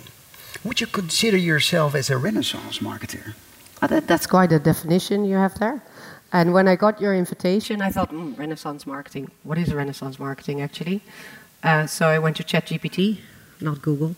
Would 0.65 0.83
you 0.83 0.87
consider 0.87 1.39
yourself 1.39 1.95
as 1.95 2.11
a 2.11 2.19
renaissance 2.19 2.81
marketer? 2.81 3.33
Oh, 3.81 3.87
that, 3.87 4.07
that's 4.07 4.27
quite 4.27 4.53
a 4.53 4.59
definition 4.59 5.25
you 5.25 5.37
have 5.37 5.55
there. 5.59 5.83
And 6.31 6.53
when 6.53 6.69
I 6.69 6.77
got 6.77 7.01
your 7.01 7.15
invitation, 7.15 7.81
I 7.81 7.91
thought, 7.91 8.11
mm, 8.13 8.37
Renaissance 8.39 8.87
marketing. 8.87 9.31
What 9.45 9.57
is 9.57 9.73
Renaissance 9.73 10.19
marketing 10.19 10.61
actually? 10.61 11.01
Uh, 11.63 11.87
so 11.87 12.09
I 12.09 12.19
went 12.19 12.37
to 12.37 12.45
ChatGPT, 12.45 13.21
not 13.63 13.81
Google, 13.81 14.15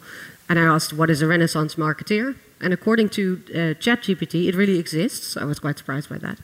and 0.48 0.58
I 0.58 0.62
asked, 0.62 0.92
what 0.92 1.08
is 1.08 1.22
a 1.22 1.28
Renaissance 1.28 1.76
marketeer? 1.76 2.34
And 2.60 2.72
according 2.72 3.10
to 3.10 3.42
uh, 3.50 3.56
ChatGPT, 3.78 4.48
it 4.48 4.54
really 4.54 4.78
exists. 4.78 5.36
I 5.36 5.44
was 5.44 5.58
quite 5.58 5.78
surprised 5.78 6.08
by 6.08 6.18
that. 6.18 6.38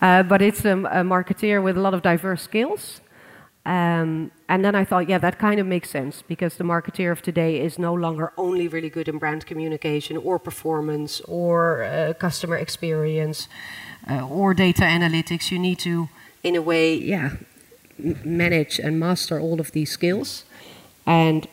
Uh, 0.00 0.22
but 0.22 0.40
it's 0.40 0.64
a 0.64 1.02
marketeer 1.02 1.62
with 1.62 1.76
a 1.76 1.80
lot 1.80 1.94
of 1.94 2.02
diverse 2.02 2.42
skills. 2.42 3.00
Um, 3.66 4.30
and 4.48 4.64
then 4.64 4.74
I 4.74 4.84
thought, 4.84 5.08
yeah, 5.08 5.18
that 5.18 5.38
kind 5.38 5.60
of 5.60 5.66
makes 5.66 5.90
sense 5.90 6.22
because 6.22 6.56
the 6.56 6.64
marketeer 6.64 7.12
of 7.12 7.20
today 7.20 7.60
is 7.60 7.78
no 7.78 7.92
longer 7.92 8.32
only 8.38 8.66
really 8.66 8.88
good 8.88 9.08
in 9.08 9.18
brand 9.18 9.44
communication 9.44 10.16
or 10.16 10.38
performance 10.38 11.20
or 11.22 11.82
uh, 11.82 12.14
customer 12.14 12.56
experience 12.56 13.46
uh, 14.08 14.26
or 14.26 14.54
data 14.54 14.82
analytics. 14.82 15.50
You 15.50 15.58
need 15.58 15.80
to, 15.80 16.08
in 16.42 16.56
a 16.56 16.62
way, 16.62 16.94
yeah, 16.94 17.32
manage 18.24 18.78
and 18.78 18.98
master 18.98 19.38
all 19.38 19.60
of 19.60 19.72
these 19.72 19.90
skills. 19.90 20.44
And 21.04 21.46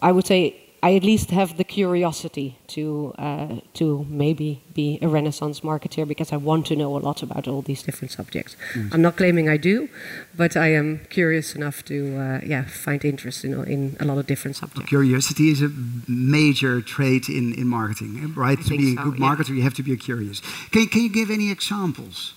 I 0.00 0.12
would 0.12 0.26
say 0.26 0.56
I 0.82 0.94
at 0.94 1.02
least 1.02 1.30
have 1.30 1.56
the 1.56 1.64
curiosity 1.64 2.58
to 2.68 3.14
uh, 3.18 3.56
to 3.74 4.06
maybe 4.08 4.62
be 4.74 4.98
a 5.02 5.08
Renaissance 5.08 5.60
marketeer 5.60 6.06
because 6.08 6.32
I 6.32 6.36
want 6.36 6.66
to 6.66 6.76
know 6.76 6.96
a 6.96 7.00
lot 7.00 7.22
about 7.22 7.46
all 7.46 7.62
these 7.62 7.82
different 7.82 8.12
subjects. 8.12 8.56
I'm 8.92 9.02
not 9.02 9.16
claiming 9.16 9.48
I 9.48 9.58
do, 9.58 9.88
but 10.34 10.56
I 10.56 10.68
am 10.68 11.00
curious 11.10 11.54
enough 11.54 11.84
to 11.84 11.96
uh, 12.16 12.40
yeah 12.46 12.64
find 12.64 13.04
interest 13.04 13.44
in 13.44 13.52
in 13.64 13.96
a 14.00 14.04
lot 14.04 14.18
of 14.18 14.26
different 14.26 14.56
subjects. 14.56 14.88
Curiosity 14.88 15.50
is 15.50 15.60
a 15.62 15.70
major 16.08 16.80
trait 16.80 17.28
in, 17.28 17.52
in 17.54 17.66
marketing, 17.68 18.20
eh, 18.22 18.40
right? 18.40 18.58
I 18.58 18.62
to 18.62 18.68
think 18.68 18.80
be 18.80 18.92
a 18.92 18.96
so, 18.96 19.10
good 19.10 19.18
yeah. 19.18 19.26
marketer, 19.26 19.54
you 19.56 19.62
have 19.62 19.74
to 19.74 19.82
be 19.82 19.96
curious. 19.96 20.40
Can, 20.70 20.86
can 20.86 21.02
you 21.02 21.10
give 21.10 21.30
any 21.30 21.50
examples 21.50 22.34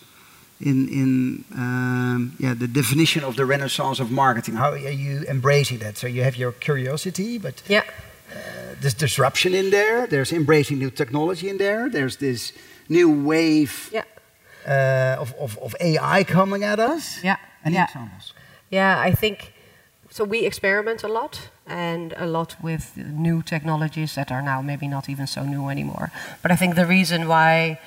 in, 0.60 0.88
in 0.90 1.46
um, 1.56 2.36
yeah, 2.40 2.54
the 2.54 2.68
definition 2.68 3.24
of 3.24 3.36
the 3.36 3.46
renaissance 3.46 4.00
of 4.00 4.12
marketing? 4.12 4.56
How 4.56 4.72
are 4.72 4.78
you 4.78 5.24
embracing 5.30 5.80
that? 5.80 5.98
So 5.98 6.08
you 6.08 6.24
have 6.24 6.36
your 6.36 6.52
curiosity, 6.52 7.38
but 7.38 7.64
Yeah. 7.68 7.84
There's 8.80 8.94
disruption 8.94 9.54
in 9.54 9.70
there, 9.70 10.08
there's 10.08 10.32
embracing 10.32 10.80
new 10.80 10.92
technology 10.92 11.50
in 11.50 11.58
there, 11.58 11.90
there's 11.90 12.18
this 12.18 12.54
new 12.90 13.10
wave 13.10 13.90
Yeah. 13.94 14.04
uh, 14.68 15.22
of, 15.22 15.34
of, 15.40 15.58
of 15.60 15.76
AI 15.80 16.24
coming 16.24 16.64
at 16.64 16.80
us. 16.80 17.24
Yeah. 17.24 17.38
Any 17.66 17.76
yeah. 17.76 17.86
examples? 17.86 18.34
Yeah, 18.70 19.00
I 19.00 19.14
think 19.16 19.54
so. 20.10 20.24
We 20.26 20.46
experiment 20.46 21.04
a 21.04 21.08
lot 21.08 21.50
and 21.66 22.14
a 22.18 22.26
lot 22.26 22.56
with 22.62 22.98
new 22.98 23.42
technologies 23.42 24.16
that 24.16 24.32
are 24.32 24.42
now 24.42 24.62
maybe 24.62 24.88
not 24.88 25.08
even 25.10 25.28
so 25.28 25.44
new 25.44 25.70
anymore. 25.70 26.12
But 26.42 26.52
I 26.52 26.56
think 26.58 26.76
the 26.76 26.86
reason 26.86 27.28
why 27.28 27.80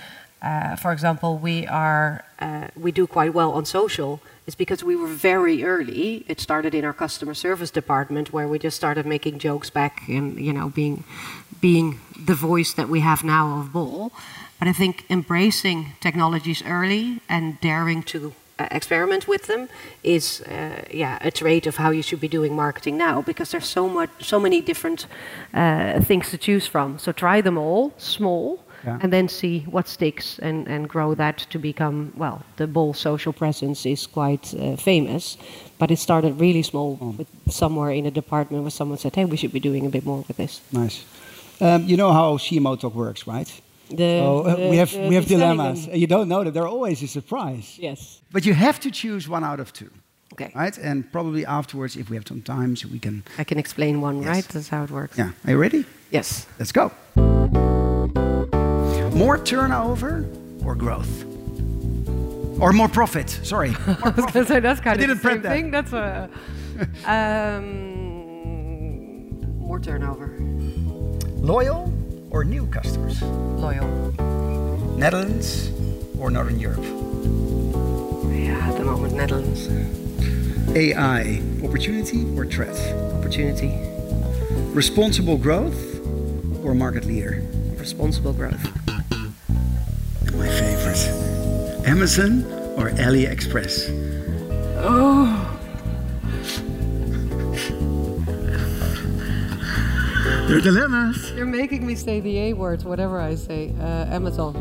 Uh, 0.42 0.76
for 0.76 0.92
example, 0.92 1.38
we 1.38 1.66
are 1.66 2.24
uh, 2.38 2.68
we 2.76 2.92
do 2.92 3.06
quite 3.06 3.32
well 3.32 3.52
on 3.52 3.64
social. 3.64 4.20
It's 4.46 4.54
because 4.54 4.84
we 4.84 4.94
were 4.94 5.08
very 5.08 5.64
early. 5.64 6.24
It 6.28 6.40
started 6.40 6.74
in 6.74 6.84
our 6.84 6.92
customer 6.92 7.34
service 7.34 7.70
department 7.70 8.32
where 8.32 8.46
we 8.46 8.58
just 8.58 8.76
started 8.76 9.06
making 9.06 9.38
jokes 9.38 9.70
back 9.70 10.02
and 10.08 10.38
you 10.38 10.52
know 10.52 10.68
being 10.68 11.04
being 11.60 12.00
the 12.18 12.34
voice 12.34 12.74
that 12.74 12.88
we 12.88 13.00
have 13.00 13.24
now 13.24 13.58
of 13.58 13.72
Bol. 13.72 14.12
But 14.58 14.68
I 14.68 14.72
think 14.72 15.04
embracing 15.10 15.92
technologies 16.00 16.62
early 16.66 17.20
and 17.28 17.60
daring 17.60 18.02
to 18.04 18.32
uh, 18.58 18.68
experiment 18.70 19.26
with 19.26 19.46
them 19.46 19.68
is 20.02 20.42
uh, 20.42 20.82
yeah 20.90 21.18
a 21.22 21.30
trait 21.30 21.66
of 21.66 21.76
how 21.76 21.90
you 21.90 22.02
should 22.02 22.20
be 22.20 22.28
doing 22.28 22.54
marketing 22.54 22.98
now 22.98 23.22
because 23.22 23.50
there's 23.50 23.68
so 23.68 23.88
much 23.88 24.10
so 24.20 24.38
many 24.38 24.60
different 24.60 25.06
uh, 25.54 26.00
things 26.02 26.30
to 26.30 26.36
choose 26.36 26.66
from. 26.66 26.98
So 26.98 27.10
try 27.12 27.40
them 27.40 27.56
all 27.56 27.94
small 27.96 28.60
Yeah. 28.86 28.98
and 29.02 29.12
then 29.12 29.28
see 29.28 29.64
what 29.70 29.88
sticks 29.88 30.38
and, 30.38 30.68
and 30.68 30.88
grow 30.88 31.14
that 31.16 31.38
to 31.50 31.58
become, 31.58 32.12
well, 32.16 32.42
the 32.56 32.66
Bol 32.66 32.94
social 32.94 33.32
presence 33.32 33.84
is 33.84 34.06
quite 34.06 34.54
uh, 34.54 34.76
famous, 34.76 35.36
but 35.78 35.90
it 35.90 35.98
started 35.98 36.40
really 36.40 36.62
small 36.62 36.94
with 37.18 37.26
somewhere 37.48 37.90
in 37.90 38.06
a 38.06 38.10
department 38.10 38.62
where 38.62 38.70
someone 38.70 38.98
said, 38.98 39.14
hey, 39.16 39.24
we 39.24 39.36
should 39.36 39.52
be 39.52 39.60
doing 39.60 39.86
a 39.86 39.88
bit 39.90 40.04
more 40.04 40.24
with 40.28 40.36
this. 40.36 40.60
Nice. 40.72 41.04
Um, 41.60 41.84
you 41.84 41.96
know 41.96 42.12
how 42.12 42.36
CMO 42.38 42.78
talk 42.78 42.94
works, 42.94 43.26
right? 43.26 43.50
The, 43.90 43.96
so 44.20 44.40
uh, 44.42 44.56
the- 44.56 44.68
we 44.68 44.76
have 44.76 44.92
the- 44.92 45.08
we 45.08 45.14
have 45.14 45.26
dilemmas. 45.26 45.82
them. 45.82 45.92
And 45.92 46.00
you 46.00 46.06
don't 46.06 46.28
know 46.28 46.44
that 46.44 46.52
they're 46.54 46.68
always 46.68 47.02
a 47.02 47.06
surprise. 47.06 47.78
Yes. 47.78 48.20
But 48.32 48.44
you 48.44 48.54
have 48.54 48.78
to 48.80 48.90
choose 48.90 49.28
one 49.28 49.44
out 49.44 49.60
of 49.60 49.72
two, 49.72 49.90
Okay. 50.32 50.50
right? 50.54 50.78
And 50.78 51.10
probably 51.12 51.44
afterwards, 51.46 51.96
if 51.96 52.08
we 52.10 52.16
have 52.16 52.26
some 52.28 52.42
time, 52.42 52.76
so 52.76 52.88
we 52.92 52.98
can. 52.98 53.22
I 53.38 53.44
can 53.44 53.58
explain 53.58 54.00
one, 54.00 54.16
Yes. 54.22 54.26
right? 54.28 54.48
That's 54.52 54.68
how 54.68 54.84
it 54.84 54.90
works. 54.90 55.16
Yeah. 55.18 55.30
Are 55.44 55.50
you 55.52 55.58
ready? 55.60 55.84
Yes. 56.10 56.46
Let's 56.58 56.72
go. 56.72 56.90
More 59.16 59.38
turnover 59.38 60.26
or 60.62 60.74
growth? 60.74 61.24
Or 62.60 62.74
more 62.74 62.88
profit? 62.88 63.30
Sorry. 63.42 63.74
I 63.86 64.10
was 64.10 64.26
going 64.26 64.32
to 64.32 64.44
say 64.44 64.60
that's 64.60 64.78
kind 64.80 65.00
I 65.00 65.04
of 65.04 65.08
didn't 65.08 65.20
print 65.22 65.42
same 65.42 65.42
that. 65.42 65.54
thing. 65.54 65.70
That's 65.70 65.92
a 65.94 66.28
um, 67.10 69.58
more 69.58 69.80
turnover. 69.80 70.36
Loyal 71.40 71.90
or 72.30 72.44
new 72.44 72.66
customers? 72.66 73.22
Loyal. 73.22 73.88
Netherlands 74.98 75.70
or 76.18 76.30
Northern 76.30 76.60
Europe? 76.60 76.84
Yeah, 78.34 78.68
at 78.68 78.76
the 78.76 78.84
moment, 78.84 79.14
Netherlands. 79.14 79.66
AI, 80.76 81.40
opportunity 81.64 82.26
or 82.36 82.44
threat? 82.44 82.76
Opportunity. 83.14 83.72
Responsible 84.74 85.38
growth 85.38 86.02
or 86.62 86.74
market 86.74 87.06
leader? 87.06 87.42
Responsible 87.78 88.34
growth. 88.34 88.68
Amazon 91.86 92.44
or 92.76 92.90
AliExpress? 92.90 93.88
Oh. 94.78 95.52
There 100.48 100.58
are 100.58 100.60
dilemmas. 100.60 101.32
You're 101.32 101.46
making 101.46 101.86
me 101.86 101.94
say 101.96 102.20
the 102.20 102.38
A 102.38 102.52
words, 102.52 102.84
whatever 102.84 103.20
I 103.20 103.34
say. 103.34 103.72
Uh, 103.80 104.06
Amazon. 104.14 104.54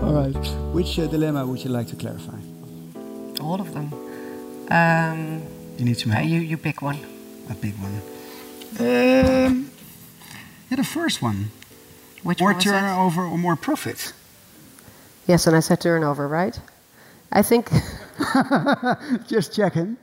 All 0.00 0.12
right. 0.12 0.46
Which 0.74 0.98
uh, 0.98 1.06
dilemma 1.06 1.46
would 1.46 1.62
you 1.64 1.70
like 1.70 1.86
to 1.88 1.96
clarify? 1.96 2.38
All 3.40 3.60
of 3.60 3.72
them. 3.74 3.92
Um, 4.70 5.42
You 5.78 5.84
need 5.84 5.98
some 5.98 6.10
uh, 6.12 6.16
help. 6.16 6.28
you, 6.28 6.40
you 6.40 6.56
pick 6.56 6.82
one. 6.82 6.98
A 7.48 7.54
big 7.54 7.74
one. 7.78 8.00
Um, 8.80 9.70
yeah, 10.70 10.76
the 10.76 10.84
first 10.84 11.22
one. 11.22 11.50
Which 12.22 12.40
More 12.40 12.50
one 12.50 12.56
was 12.56 12.64
that? 12.64 12.80
turnover 12.80 13.22
or 13.22 13.38
more 13.38 13.56
profit? 13.56 14.12
Yes, 15.26 15.46
and 15.46 15.56
I 15.56 15.60
said 15.60 15.80
turnover, 15.80 16.26
right? 16.28 16.58
I 17.32 17.42
think. 17.42 17.70
Just 19.28 19.54
checking. 19.54 19.96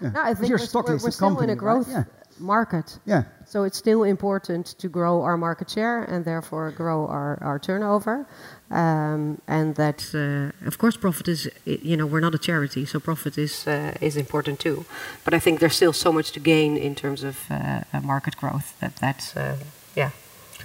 Yeah. 0.00 0.10
No, 0.10 0.22
I 0.22 0.34
think 0.34 0.50
we're, 0.50 0.58
stock 0.58 0.86
we're, 0.86 0.94
we're 0.94 1.10
still 1.10 1.28
company, 1.28 1.44
in 1.44 1.50
a 1.50 1.52
right? 1.54 1.58
growth 1.58 1.88
Yeah. 1.88 2.04
market. 2.38 2.98
Yeah. 3.04 3.24
So 3.46 3.64
it's 3.64 3.76
still 3.78 4.04
important 4.04 4.66
to 4.78 4.88
grow 4.88 5.22
our 5.22 5.36
market 5.36 5.70
share 5.70 6.02
and 6.04 6.24
therefore 6.24 6.70
grow 6.70 7.06
our, 7.06 7.38
our 7.42 7.58
turnover. 7.58 8.26
Um, 8.70 9.40
and 9.48 9.74
that, 9.76 10.04
uh, 10.14 10.66
of 10.66 10.78
course, 10.78 10.96
profit 10.96 11.28
is, 11.28 11.48
you 11.64 11.96
know, 11.96 12.06
we're 12.06 12.20
not 12.20 12.34
a 12.34 12.38
charity, 12.38 12.84
so 12.84 13.00
profit 13.00 13.38
is, 13.38 13.66
uh, 13.66 13.94
is 14.00 14.16
important 14.16 14.60
too. 14.60 14.84
But 15.24 15.34
I 15.34 15.38
think 15.40 15.58
there's 15.60 15.74
still 15.76 15.94
so 15.94 16.12
much 16.12 16.30
to 16.32 16.40
gain 16.40 16.76
in 16.76 16.94
terms 16.94 17.22
of 17.24 17.38
uh, 17.50 17.80
uh, 17.92 18.00
market 18.02 18.36
growth 18.36 18.78
that 18.80 18.94
that's, 18.96 19.34
uh, 19.36 19.56
yeah, 19.96 20.10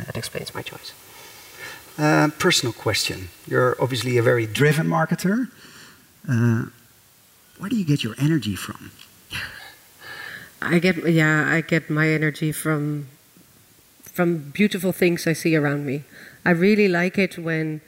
that 0.05 0.15
explains 0.17 0.53
my 0.53 0.61
choice. 0.61 0.91
Uh, 1.97 2.29
personal 2.39 2.73
question. 2.73 3.29
You're 3.47 3.75
obviously 3.79 4.17
a 4.17 4.23
very 4.23 4.47
driven 4.47 4.87
marketer. 4.87 5.49
Uh, 6.27 6.65
where 7.59 7.69
do 7.69 7.75
you 7.75 7.85
get 7.85 8.03
your 8.03 8.15
energy 8.17 8.55
from? 8.55 8.91
I 10.61 10.79
get 10.79 11.07
yeah, 11.09 11.45
I 11.47 11.61
get 11.61 11.89
my 11.89 12.07
energy 12.07 12.51
from 12.51 13.07
from 14.03 14.51
beautiful 14.51 14.91
things 14.91 15.27
I 15.27 15.33
see 15.33 15.55
around 15.55 15.85
me. 15.85 16.03
I 16.45 16.51
really 16.51 16.87
like 16.87 17.17
it 17.17 17.37
when 17.37 17.81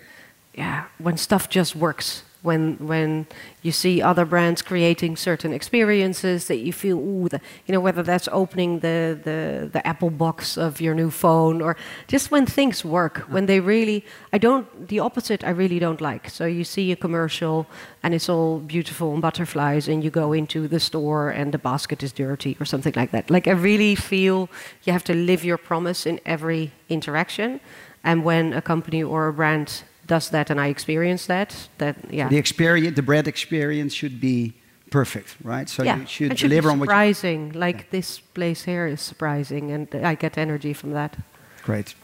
yeah, 0.54 0.86
when 0.98 1.18
stuff 1.18 1.50
just 1.50 1.76
works. 1.76 2.24
When 2.46 2.78
when 2.78 3.26
you 3.62 3.72
see 3.72 4.02
other 4.02 4.26
brands 4.26 4.62
creating 4.62 5.18
certain 5.18 5.52
experiences 5.54 6.48
that 6.48 6.58
you 6.58 6.72
feel 6.72 6.98
ooh, 6.98 7.28
the, 7.28 7.42
you 7.66 7.74
know 7.74 7.82
whether 7.82 8.04
that's 8.04 8.30
opening 8.32 8.80
the, 8.80 9.20
the 9.28 9.70
the 9.74 9.86
Apple 9.86 10.12
box 10.12 10.58
of 10.58 10.80
your 10.80 10.96
new 10.96 11.12
phone 11.12 11.62
or 11.62 11.76
just 12.08 12.32
when 12.32 12.46
things 12.46 12.86
work, 12.86 13.18
when 13.34 13.46
they 13.48 13.60
really 13.60 14.06
I 14.32 14.38
don't 14.38 14.88
the 14.88 15.00
opposite 15.00 15.44
I 15.44 15.50
really 15.50 15.80
don't 15.80 16.02
like. 16.02 16.30
So 16.30 16.46
you 16.46 16.64
see 16.64 16.92
a 16.92 16.96
commercial 16.96 17.66
and 18.04 18.14
it's 18.14 18.30
all 18.30 18.60
beautiful 18.60 19.14
and 19.14 19.22
butterflies 19.22 19.88
and 19.88 20.04
you 20.04 20.12
go 20.12 20.34
into 20.34 20.68
the 20.68 20.80
store 20.80 21.30
and 21.30 21.52
the 21.52 21.58
basket 21.58 22.04
is 22.04 22.14
dirty 22.14 22.56
or 22.60 22.66
something 22.66 22.94
like 22.96 23.12
that. 23.12 23.30
Like 23.30 23.48
I 23.48 23.54
really 23.54 23.96
feel 23.96 24.50
you 24.84 24.94
have 24.94 25.04
to 25.06 25.14
live 25.14 25.44
your 25.44 25.58
promise 25.58 26.06
in 26.06 26.20
every 26.26 26.72
interaction. 26.90 27.60
And 28.04 28.24
when 28.24 28.54
a 28.54 28.62
company 28.62 29.02
or 29.04 29.28
a 29.28 29.34
brand 29.34 29.84
does 30.06 30.30
that 30.30 30.50
and 30.50 30.60
I 30.60 30.68
experience 30.68 31.26
that, 31.28 31.70
that 31.78 31.96
yeah. 32.12 32.30
The 32.30 32.38
experience, 32.38 32.96
the 32.96 33.02
bread 33.02 33.28
experience 33.28 33.94
should 33.94 34.20
be 34.20 34.54
perfect, 34.92 35.36
right? 35.44 35.68
So 35.70 35.84
yeah, 35.84 36.00
you 36.00 36.06
should 36.06 36.32
it 36.32 36.40
should 36.40 36.50
deliver 36.50 36.70
be 36.70 36.74
on 36.74 36.80
what 36.80 36.86
you... 36.86 36.90
surprising. 36.90 37.52
Like 37.54 37.90
this 37.90 38.20
place 38.20 38.64
here 38.64 38.88
is 38.88 39.02
surprising, 39.02 39.72
and 39.72 39.88
I 39.94 40.16
get 40.16 40.38
energy 40.38 40.74
from 40.74 40.92
that. 40.92 41.18
Great. 41.64 41.96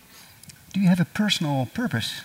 Do 0.73 0.79
you 0.79 0.87
have 0.87 0.99
a 0.99 1.05
personal 1.05 1.67
purpose? 1.73 2.21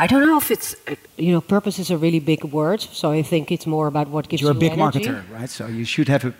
I 0.00 0.06
don't 0.06 0.24
know 0.24 0.38
if 0.38 0.50
it's 0.50 0.76
uh, 0.86 0.94
you 1.16 1.32
know 1.32 1.40
purpose 1.40 1.80
is 1.80 1.90
a 1.90 1.98
really 1.98 2.20
big 2.20 2.44
word, 2.44 2.80
so 2.80 3.10
I 3.10 3.22
think 3.22 3.50
it's 3.50 3.66
more 3.66 3.88
about 3.88 4.08
what 4.08 4.28
gives 4.28 4.42
you 4.42 4.46
you're 4.46 4.52
a 4.52 4.54
you 4.54 4.70
big 4.70 4.78
energy. 4.78 5.00
marketer, 5.00 5.22
right? 5.32 5.50
So 5.50 5.66
you 5.66 5.84
should 5.84 6.08
have 6.08 6.24
a 6.24 6.32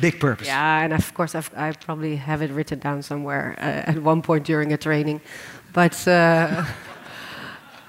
big 0.00 0.18
purpose. 0.18 0.48
Yeah, 0.48 0.84
and 0.84 0.92
of 0.92 1.14
course 1.14 1.36
I've, 1.36 1.50
I 1.56 1.72
probably 1.72 2.16
have 2.16 2.42
it 2.42 2.50
written 2.50 2.80
down 2.80 3.02
somewhere 3.02 3.54
uh, 3.58 3.90
at 3.90 4.02
one 4.02 4.22
point 4.22 4.44
during 4.44 4.72
a 4.72 4.76
training, 4.76 5.20
but. 5.76 6.08
Uh, 6.08 6.64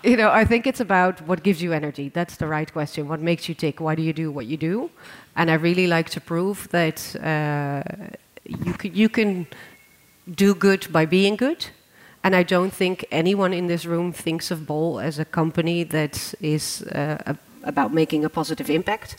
You 0.04 0.16
know, 0.16 0.30
I 0.42 0.46
think 0.46 0.68
it's 0.68 0.80
about 0.80 1.20
what 1.28 1.44
gives 1.44 1.62
you 1.62 1.74
energy. 1.74 2.10
That's 2.10 2.38
the 2.38 2.48
right 2.48 2.72
question. 2.72 3.08
What 3.10 3.20
makes 3.20 3.50
you 3.50 3.56
tick? 3.56 3.82
Why 3.82 3.96
do 3.96 4.02
you 4.02 4.14
do 4.14 4.32
what 4.32 4.46
you 4.46 4.56
do? 4.56 4.90
And 5.36 5.50
I 5.50 5.56
really 5.56 5.88
like 5.88 6.10
to 6.12 6.22
prove 6.22 6.68
that 6.70 7.16
uh, 7.16 7.84
you 8.46 8.74
can, 8.74 8.96
you 8.96 9.10
can 9.10 9.48
do 10.36 10.54
good 10.54 10.88
by 10.92 11.06
being 11.06 11.36
good. 11.36 11.66
And 12.24 12.36
I 12.36 12.44
don't 12.44 12.72
think 12.74 13.06
anyone 13.12 13.54
in 13.54 13.68
this 13.68 13.86
room 13.86 14.14
thinks 14.14 14.52
of 14.52 14.66
Bol 14.68 15.00
as 15.00 15.20
a 15.20 15.26
company 15.26 15.84
that 15.86 16.34
is 16.40 16.84
uh, 16.84 17.18
a- 17.26 17.38
about 17.64 17.92
making 17.94 18.24
a 18.24 18.30
positive 18.30 18.70
impact. 18.70 19.18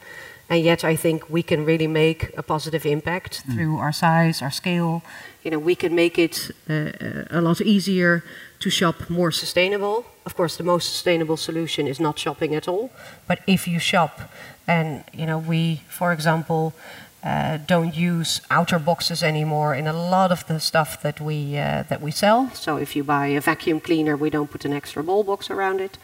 And 0.49 0.65
yet, 0.65 0.85
I 0.85 0.97
think 0.97 1.29
we 1.29 1.43
can 1.43 1.67
really 1.67 1.89
make 1.89 2.31
a 2.39 2.43
positive 2.43 2.87
impact 2.87 3.43
through 3.53 3.77
our 3.79 3.93
size, 3.93 4.41
our 4.43 4.51
scale. 4.51 5.03
You 5.45 5.51
know, 5.51 5.59
we 5.59 5.75
can 5.75 5.95
make 5.95 6.19
it 6.19 6.51
uh, 6.71 6.73
uh, 6.73 7.25
a 7.31 7.41
lot 7.41 7.61
easier 7.61 8.23
to 8.61 8.71
shop 8.71 9.09
more 9.09 9.31
sustainable. 9.31 10.05
Of 10.27 10.35
course, 10.35 10.57
the 10.57 10.65
most 10.65 10.89
sustainable 10.89 11.37
solution 11.37 11.87
is 11.87 12.01
not 12.01 12.19
shopping 12.19 12.55
at 12.55 12.69
all. 12.69 12.91
But 13.27 13.41
if 13.47 13.69
you 13.69 13.79
shop, 13.79 14.21
and 14.67 15.05
you 15.13 15.27
know, 15.27 15.39
we, 15.39 15.83
for 15.89 16.13
example, 16.13 16.75
uh, 17.23 17.59
don't 17.67 17.97
use 17.97 18.41
outer 18.51 18.79
boxes 18.79 19.23
anymore 19.23 19.75
in 19.75 19.87
a 19.87 19.93
lot 19.93 20.31
of 20.31 20.47
the 20.47 20.61
stuff 20.61 21.03
that 21.03 21.21
we 21.21 21.57
uh, 21.57 21.83
that 21.89 22.01
we 22.01 22.11
sell. 22.11 22.51
So 22.55 22.77
if 22.77 22.95
you 22.95 23.05
buy 23.05 23.27
a 23.29 23.41
vacuum 23.41 23.81
cleaner, 23.81 24.17
we 24.17 24.31
don't 24.31 24.51
put 24.51 24.65
an 24.65 24.73
extra 24.73 25.03
ball 25.03 25.25
box 25.25 25.51
around 25.51 25.81
it. 25.81 25.99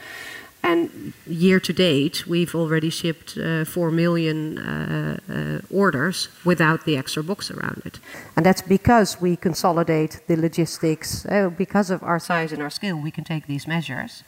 And 0.65 1.13
year 1.27 1.61
to 1.61 1.73
date, 1.75 2.27
we've 2.27 2.55
already 2.55 2.89
shipped 2.89 3.37
uh, 3.37 3.67
4 3.67 3.91
million 3.91 4.59
uh, 4.59 5.19
uh, 5.29 5.61
orders 5.71 6.29
without 6.43 6.87
the 6.87 6.97
extra 6.97 7.23
box 7.23 7.51
around 7.51 7.83
it. 7.85 8.01
And 8.35 8.47
that's 8.47 8.63
because 8.63 9.21
we 9.21 9.37
consolidate 9.37 10.21
the 10.27 10.37
logistics. 10.37 11.27
Uh, 11.27 11.51
because 11.51 11.91
of 11.91 12.03
our 12.03 12.19
size 12.19 12.51
and 12.51 12.63
our 12.63 12.71
scale, 12.71 12.97
we 12.97 13.11
can 13.11 13.25
take 13.25 13.47
these 13.47 13.67
measures. 13.67 14.25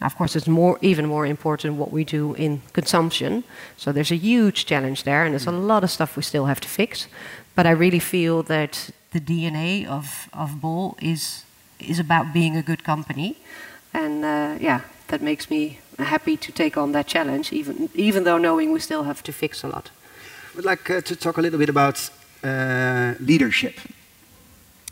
Of 0.00 0.16
course, 0.16 0.36
it's 0.36 0.46
more, 0.46 0.78
even 0.82 1.06
more 1.06 1.26
important 1.26 1.74
what 1.74 1.90
we 1.90 2.04
do 2.04 2.34
in 2.34 2.60
consumption. 2.72 3.42
So 3.76 3.90
there's 3.90 4.12
a 4.12 4.16
huge 4.16 4.66
challenge 4.66 5.02
there, 5.02 5.24
and 5.24 5.32
there's 5.32 5.48
a 5.48 5.52
lot 5.52 5.82
of 5.82 5.90
stuff 5.90 6.16
we 6.16 6.22
still 6.22 6.46
have 6.46 6.60
to 6.60 6.68
fix. 6.68 7.08
But 7.56 7.66
I 7.66 7.70
really 7.70 8.00
feel 8.00 8.44
that 8.44 8.90
the 9.10 9.20
DNA 9.20 9.84
of, 9.88 10.28
of 10.32 10.60
Bol 10.60 10.96
is, 11.02 11.44
is 11.80 11.98
about 11.98 12.32
being 12.32 12.56
a 12.56 12.62
good 12.62 12.84
company. 12.84 13.36
And 13.92 14.24
uh, 14.24 14.58
yeah, 14.60 14.80
that 15.12 15.20
makes 15.22 15.46
me 15.50 15.78
happy 15.98 16.36
to 16.36 16.50
take 16.52 16.80
on 16.80 16.92
that 16.92 17.06
challenge, 17.06 17.52
even 17.52 17.88
even 17.94 18.24
though 18.24 18.38
knowing 18.40 18.72
we 18.72 18.80
still 18.80 19.02
have 19.04 19.20
to 19.22 19.32
fix 19.32 19.62
a 19.64 19.68
lot. 19.68 19.90
I'd 20.58 20.64
like 20.64 20.90
uh, 20.90 21.00
to 21.02 21.14
talk 21.16 21.38
a 21.38 21.40
little 21.40 21.58
bit 21.58 21.68
about 21.68 22.10
uh, 22.44 23.14
leadership. 23.20 23.74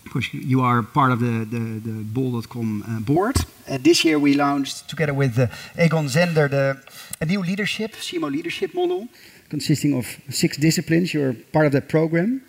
Because 0.04 0.34
you- 0.34 0.46
you 0.52 0.60
are 0.62 0.82
part 0.82 1.12
of 1.12 1.18
the, 1.20 1.44
the, 1.54 1.80
the 1.88 1.92
Bol.com 2.14 2.82
uh, 2.82 3.00
board. 3.00 3.36
And 3.66 3.82
this 3.84 4.02
year 4.04 4.18
we 4.18 4.32
launched, 4.34 4.88
together 4.88 5.14
with 5.14 5.38
uh, 5.38 5.46
Egon 5.84 6.06
Zehnder, 6.08 6.48
the, 6.48 6.76
a 7.20 7.26
new 7.26 7.42
leadership, 7.42 7.92
CMO 7.92 8.30
leadership 8.30 8.74
model, 8.74 9.08
consisting 9.50 9.94
of 9.98 10.06
six 10.30 10.56
disciplines. 10.56 11.12
You're 11.14 11.34
part 11.52 11.66
of 11.66 11.72
that 11.72 11.88
program. 11.88 12.40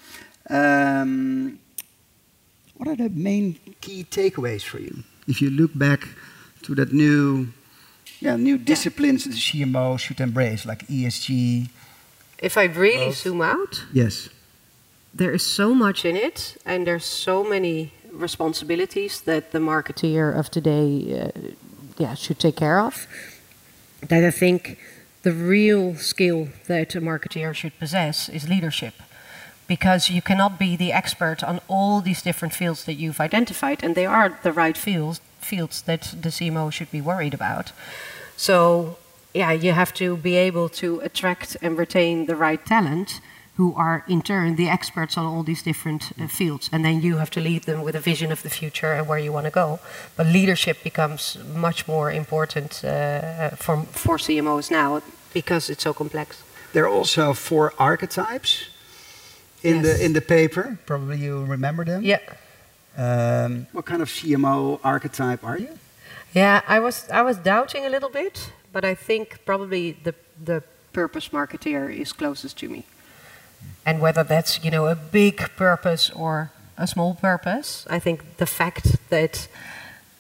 Um, 0.49 1.59
what 2.77 2.87
are 2.89 2.95
the 2.95 3.09
main 3.09 3.57
key 3.81 4.05
takeaways 4.09 4.63
for 4.63 4.79
you? 4.79 5.03
If 5.27 5.41
you 5.41 5.49
look 5.51 5.71
back 5.77 6.07
to 6.63 6.73
that 6.75 6.91
new, 6.93 7.47
yeah, 8.21 8.37
new 8.37 8.57
disciplines 8.57 9.23
that 9.23 9.31
the 9.31 9.35
CMO 9.37 9.97
should 9.99 10.19
embrace, 10.21 10.65
like 10.65 10.85
ESG. 10.87 11.69
If 12.37 12.57
I 12.57 12.65
really 12.65 13.11
zoom 13.11 13.41
out, 13.41 13.83
Yes. 13.91 14.29
there 15.13 15.31
is 15.33 15.43
so 15.43 15.73
much 15.73 16.05
in 16.05 16.15
it, 16.15 16.55
and 16.65 16.85
there's 16.87 17.05
so 17.05 17.43
many 17.43 17.91
responsibilities 18.13 19.21
that 19.21 19.51
the 19.51 19.59
marketeer 19.59 20.37
of 20.39 20.49
today, 20.49 21.21
uh, 21.21 21.31
yeah, 21.97 22.13
should 22.15 22.39
take 22.39 22.55
care 22.55 22.79
of. 22.79 23.07
That 24.07 24.23
I 24.23 24.31
think 24.31 24.77
the 25.23 25.31
real 25.31 25.95
skill 25.95 26.49
that 26.67 26.95
a 26.95 27.01
marketeer 27.01 27.53
should 27.53 27.77
possess 27.79 28.29
is 28.29 28.47
leadership, 28.47 28.93
because 29.67 30.09
you 30.09 30.21
cannot 30.21 30.59
be 30.59 30.75
the 30.75 30.91
expert 30.91 31.43
on 31.43 31.59
all 31.67 32.01
these 32.01 32.21
different 32.21 32.53
fields 32.53 32.83
that 32.85 32.95
you've 32.95 33.19
identified, 33.19 33.83
and 33.83 33.95
they 33.95 34.05
are 34.05 34.39
the 34.43 34.51
right 34.51 34.77
fields 34.77 35.21
fields 35.41 35.81
that 35.83 36.01
the 36.21 36.29
CMO 36.29 36.71
should 36.71 36.91
be 36.91 37.01
worried 37.01 37.33
about. 37.33 37.71
So, 38.37 38.97
yeah, 39.33 39.51
you 39.51 39.71
have 39.73 39.93
to 39.95 40.17
be 40.17 40.35
able 40.35 40.69
to 40.69 40.99
attract 41.01 41.57
and 41.61 41.77
retain 41.77 42.25
the 42.25 42.35
right 42.35 42.63
talent 42.65 43.21
who 43.57 43.73
are 43.75 44.03
in 44.07 44.21
turn 44.21 44.55
the 44.55 44.69
experts 44.69 45.17
on 45.17 45.25
all 45.25 45.43
these 45.43 45.61
different 45.61 46.11
uh, 46.19 46.27
fields. 46.27 46.69
And 46.71 46.83
then 46.85 47.01
you 47.01 47.17
have 47.17 47.29
to 47.31 47.39
lead 47.41 47.63
them 47.63 47.81
with 47.83 47.95
a 47.95 47.99
vision 47.99 48.31
of 48.31 48.41
the 48.41 48.49
future 48.49 48.93
and 48.93 49.07
where 49.07 49.19
you 49.19 49.31
want 49.33 49.45
to 49.45 49.51
go. 49.51 49.79
But 50.17 50.27
leadership 50.27 50.77
becomes 50.83 51.37
much 51.55 51.87
more 51.87 52.11
important 52.11 52.83
uh, 52.83 53.49
for, 53.57 53.83
for 53.91 54.17
CMOs 54.17 54.71
now 54.71 55.01
because 55.33 55.69
it's 55.69 55.83
so 55.83 55.93
complex. 55.93 56.41
There 56.73 56.85
are 56.85 56.89
also 56.89 57.33
four 57.33 57.73
archetypes 57.77 58.63
in 59.63 59.83
Yes. 59.83 59.85
the 59.99 60.05
in 60.05 60.13
the 60.13 60.21
paper. 60.21 60.77
Probably 60.85 61.17
you 61.17 61.43
remember 61.45 61.85
them. 61.85 62.01
Yeah. 62.03 62.19
Um, 62.97 63.67
what 63.71 63.85
kind 63.85 64.01
of 64.01 64.09
CMO 64.09 64.79
archetype 64.83 65.43
are 65.43 65.57
you? 65.57 65.69
Yeah, 66.33 66.61
I 66.67 66.79
was 66.79 67.09
I 67.09 67.21
was 67.21 67.37
doubting 67.37 67.85
a 67.85 67.89
little 67.89 68.09
bit, 68.09 68.51
but 68.71 68.85
I 68.85 68.95
think 68.95 69.39
probably 69.45 69.93
the 70.03 70.13
the 70.43 70.63
purpose 70.93 71.29
marketeer 71.29 71.89
is 71.89 72.13
closest 72.13 72.57
to 72.59 72.69
me. 72.69 72.85
And 73.85 74.01
whether 74.01 74.23
that's 74.23 74.63
you 74.63 74.71
know 74.71 74.87
a 74.87 74.95
big 74.95 75.37
purpose 75.57 76.09
or 76.11 76.51
a 76.77 76.87
small 76.87 77.15
purpose, 77.15 77.85
I 77.89 77.99
think 77.99 78.37
the 78.37 78.45
fact 78.45 79.09
that 79.09 79.47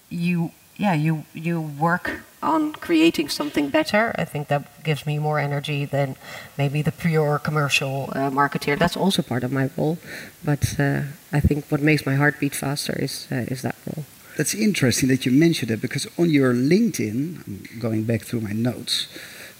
you 0.09 0.51
yeah 0.77 0.93
you 0.93 1.23
you 1.33 1.61
work 1.61 2.21
on 2.43 2.73
creating 2.73 3.29
something 3.29 3.69
better, 3.69 4.13
I 4.17 4.25
think 4.25 4.47
that 4.47 4.83
gives 4.83 5.05
me 5.05 5.19
more 5.19 5.39
energy 5.39 5.85
than 5.85 6.15
maybe 6.57 6.81
the 6.81 6.91
pure 6.91 7.39
commercial 7.39 8.09
uh, 8.13 8.29
marketeer. 8.29 8.77
That's 8.77 8.97
also 8.97 9.21
part 9.21 9.43
of 9.43 9.51
my 9.51 9.69
role, 9.77 9.97
but 10.43 10.79
uh, 10.79 11.03
I 11.31 11.39
think 11.39 11.65
what 11.69 11.81
makes 11.81 12.05
my 12.05 12.15
heart 12.15 12.39
beat 12.39 12.55
faster 12.55 12.93
is 12.99 13.27
uh, 13.31 13.45
is 13.47 13.61
that 13.61 13.75
role. 13.85 14.05
That's 14.37 14.53
interesting 14.55 15.09
that 15.09 15.25
you 15.25 15.31
mentioned 15.31 15.71
it 15.71 15.81
because 15.81 16.07
on 16.17 16.29
your 16.29 16.53
LinkedIn, 16.53 17.45
I'm 17.45 17.79
going 17.79 18.05
back 18.05 18.21
through 18.21 18.41
my 18.41 18.53
notes, 18.53 19.07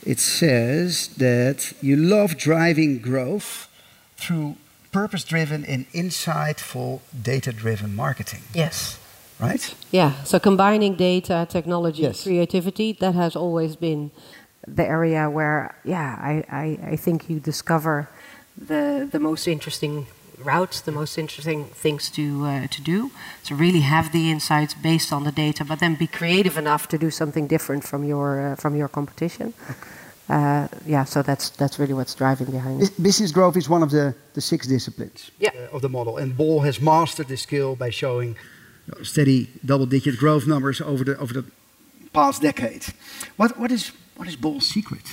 it 0.05 0.19
says 0.19 1.09
that 1.17 1.73
you 1.81 1.95
love 1.95 2.37
driving 2.37 2.99
growth 2.99 3.67
through 4.17 4.55
purpose 4.91 5.23
driven 5.23 5.63
and 5.65 5.89
insightful 5.91 7.01
data 7.21 7.51
driven 7.51 7.95
marketing, 7.95 8.41
Yes. 8.53 8.97
Right? 9.41 9.73
Yeah, 9.91 10.11
so 10.23 10.39
combining 10.39 10.95
data, 10.95 11.47
technology, 11.49 12.03
Yes. 12.03 12.23
creativity, 12.23 12.93
that 12.99 13.15
has 13.15 13.35
always 13.35 13.75
been 13.75 14.11
the 14.67 14.85
area 14.85 15.29
where, 15.29 15.75
yeah, 15.83 16.17
I, 16.21 16.43
I, 16.51 16.91
I 16.91 16.95
think 16.95 17.27
you 17.29 17.39
discover 17.39 18.07
the, 18.55 19.07
the 19.11 19.19
most 19.19 19.47
interesting 19.47 20.05
routes, 20.43 20.81
the 20.81 20.91
most 20.91 21.17
interesting 21.17 21.65
things 21.65 22.09
to, 22.11 22.45
uh, 22.45 22.67
to 22.67 22.81
do. 22.81 23.09
To 23.45 23.55
really 23.55 23.81
have 23.81 24.11
the 24.11 24.29
insights 24.29 24.75
based 24.75 25.11
on 25.11 25.23
the 25.23 25.31
data, 25.31 25.65
but 25.65 25.79
then 25.79 25.95
be 25.95 26.07
creative 26.07 26.57
enough 26.57 26.87
to 26.89 26.97
do 26.97 27.09
something 27.09 27.47
different 27.47 27.83
from 27.83 28.03
your, 28.03 28.51
uh, 28.51 28.55
from 28.55 28.75
your 28.75 28.87
competition. 28.87 29.53
Uh, 30.29 30.67
yeah, 30.85 31.03
so 31.03 31.21
that's, 31.23 31.49
that's 31.49 31.79
really 31.79 31.93
what's 31.93 32.13
driving 32.15 32.51
behind 32.51 32.81
it. 32.83 32.91
Business 33.01 33.31
growth 33.31 33.57
is 33.57 33.67
one 33.67 33.83
of 33.83 33.89
the, 33.89 34.13
the 34.33 34.41
six 34.41 34.67
disciplines 34.67 35.31
Yeah. 35.39 35.49
uh, 35.55 35.75
of 35.75 35.81
the 35.81 35.89
model, 35.89 36.17
and 36.17 36.37
Bol 36.37 36.61
has 36.61 36.79
mastered 36.79 37.27
this 37.27 37.41
skill 37.41 37.75
by 37.75 37.89
showing 37.89 38.35
steady 39.03 39.47
double-digit 39.65 40.17
growth 40.17 40.45
numbers 40.47 40.81
over 40.81 41.03
the 41.03 41.17
over 41.17 41.33
the 41.33 41.43
past 42.13 42.41
decade. 42.41 42.83
What 43.37 43.57
what 43.57 43.71
is 43.71 43.91
what 44.17 44.27
is 44.27 44.35
Bol's 44.35 44.67
secret? 44.67 45.05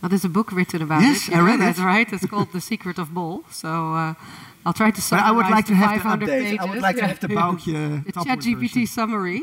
Well, 0.00 0.08
there's 0.10 0.24
a 0.24 0.28
book 0.28 0.52
written 0.52 0.82
about 0.82 1.02
Yes, 1.02 1.28
it. 1.28 1.34
I 1.34 1.40
read 1.40 1.58
That's 1.60 1.78
it. 1.80 1.84
right. 1.84 2.12
It's 2.12 2.24
called 2.26 2.52
The 2.52 2.60
Secret 2.60 2.98
of 2.98 3.08
Bol. 3.12 3.42
So 3.50 3.68
uh, 3.68 4.14
I'll 4.64 4.72
try 4.72 4.90
to 4.92 4.96
But 4.96 5.02
summarize 5.02 5.28
I 5.28 5.32
would 5.32 5.50
like 5.50 5.66
to 5.66 5.74
have 5.74 5.90
the 5.98 6.02
500 6.04 6.28
update. 6.28 6.42
pages. 6.42 6.58
I 6.60 6.64
would 6.70 6.82
like 6.82 6.96
to 6.98 7.06
have 7.06 7.18
the 7.18 7.26
boukje 7.28 8.04
The 8.04 8.12
ChatGPT 8.12 8.86
summary. 8.86 9.42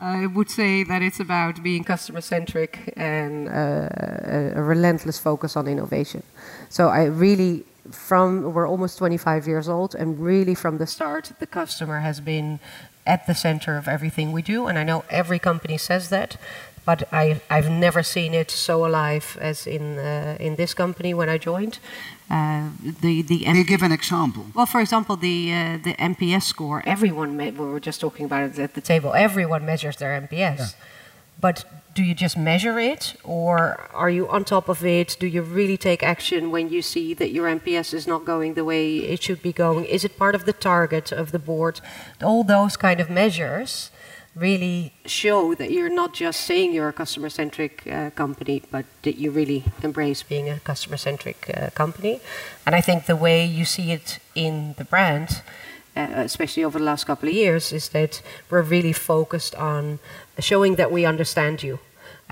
uh, 0.00 0.28
would 0.32 0.48
say 0.48 0.84
that 0.84 1.02
it's 1.02 1.18
about 1.18 1.60
being 1.62 1.82
customer 1.82 2.20
centric 2.20 2.92
and 2.96 3.48
uh, 3.48 4.58
a 4.60 4.62
relentless 4.62 5.18
focus 5.18 5.56
on 5.56 5.66
innovation. 5.66 6.22
So 6.68 6.82
I 6.88 7.04
really, 7.06 7.64
from 7.92 8.54
we're 8.54 8.68
almost 8.68 8.98
25 8.98 9.46
years 9.46 9.68
old, 9.68 9.94
and 9.94 10.18
really 10.20 10.54
from 10.54 10.78
the 10.78 10.86
start, 10.86 11.32
the 11.38 11.46
customer 11.46 12.00
has 12.00 12.20
been 12.20 12.60
at 13.06 13.26
the 13.26 13.34
center 13.34 13.76
of 13.76 13.88
everything 13.88 14.32
we 14.32 14.42
do. 14.42 14.66
And 14.66 14.78
I 14.78 14.84
know 14.84 15.04
every 15.10 15.38
company 15.38 15.78
says 15.78 16.10
that, 16.10 16.36
but 16.84 17.08
I, 17.12 17.40
I've 17.50 17.70
never 17.70 18.02
seen 18.02 18.34
it 18.34 18.50
so 18.50 18.86
alive 18.86 19.38
as 19.40 19.66
in 19.66 19.98
uh, 19.98 20.36
in 20.40 20.56
this 20.56 20.74
company 20.74 21.14
when 21.14 21.28
I 21.28 21.38
joined. 21.38 21.78
Uh, 22.30 22.70
the 23.00 23.22
the 23.22 23.40
Can 23.40 23.56
you 23.56 23.64
give 23.64 23.82
an 23.82 23.92
example? 23.92 24.46
well, 24.54 24.66
for 24.66 24.80
example, 24.80 25.16
the 25.16 25.52
uh, 25.52 25.78
the 25.82 25.94
NPS 25.94 26.42
score. 26.44 26.82
Everyone, 26.86 27.36
we 27.36 27.50
were 27.50 27.80
just 27.80 28.00
talking 28.00 28.24
about 28.26 28.42
it 28.50 28.58
at 28.58 28.74
the 28.74 28.80
table. 28.80 29.12
Everyone 29.14 29.64
measures 29.66 29.96
their 29.96 30.20
NPS, 30.20 30.74
but 31.40 31.64
do 31.94 32.02
you 32.02 32.14
just 32.14 32.36
measure 32.36 32.78
it, 32.78 33.14
or 33.24 33.88
are 33.92 34.10
you 34.10 34.28
on 34.28 34.44
top 34.44 34.68
of 34.68 34.84
it? 34.84 35.16
Do 35.18 35.26
you 35.26 35.42
really 35.42 35.76
take 35.76 36.02
action 36.02 36.50
when 36.50 36.68
you 36.70 36.82
see 36.82 37.14
that 37.14 37.32
your 37.32 37.48
NPS 37.48 37.92
is 37.92 38.06
not 38.06 38.24
going 38.24 38.54
the 38.54 38.64
way 38.64 38.98
it 38.98 39.22
should 39.22 39.42
be 39.42 39.52
going? 39.52 39.84
Is 39.86 40.04
it 40.04 40.16
part 40.16 40.34
of 40.34 40.44
the 40.44 40.52
target 40.52 41.10
of 41.10 41.32
the 41.32 41.38
board? 41.38 41.80
All 42.22 42.44
those 42.44 42.76
kind 42.76 43.00
of 43.00 43.10
measures 43.10 43.90
really 44.36 44.92
show 45.04 45.54
that 45.54 45.72
you're 45.72 45.90
not 45.90 46.14
just 46.14 46.42
saying 46.42 46.72
you're 46.72 46.88
a 46.88 46.92
customer 46.92 47.28
centric 47.28 47.86
uh, 47.90 48.10
company, 48.10 48.62
but 48.70 48.86
that 49.02 49.16
you 49.16 49.30
really 49.30 49.64
embrace 49.82 50.22
being 50.22 50.48
a 50.48 50.60
customer 50.60 50.96
centric 50.96 51.50
uh, 51.54 51.70
company. 51.70 52.20
And 52.64 52.74
I 52.74 52.80
think 52.80 53.06
the 53.06 53.16
way 53.16 53.44
you 53.44 53.64
see 53.64 53.90
it 53.90 54.20
in 54.34 54.74
the 54.78 54.84
brand, 54.84 55.42
uh, 55.96 56.06
especially 56.16 56.64
over 56.64 56.78
the 56.78 56.84
last 56.84 57.04
couple 57.04 57.28
of 57.28 57.34
years, 57.34 57.72
is 57.72 57.88
that 57.90 58.22
we're 58.50 58.62
really 58.62 58.92
focused 58.92 59.54
on 59.54 59.98
showing 60.38 60.76
that 60.76 60.90
we 60.90 61.04
understand 61.04 61.62
you. 61.62 61.78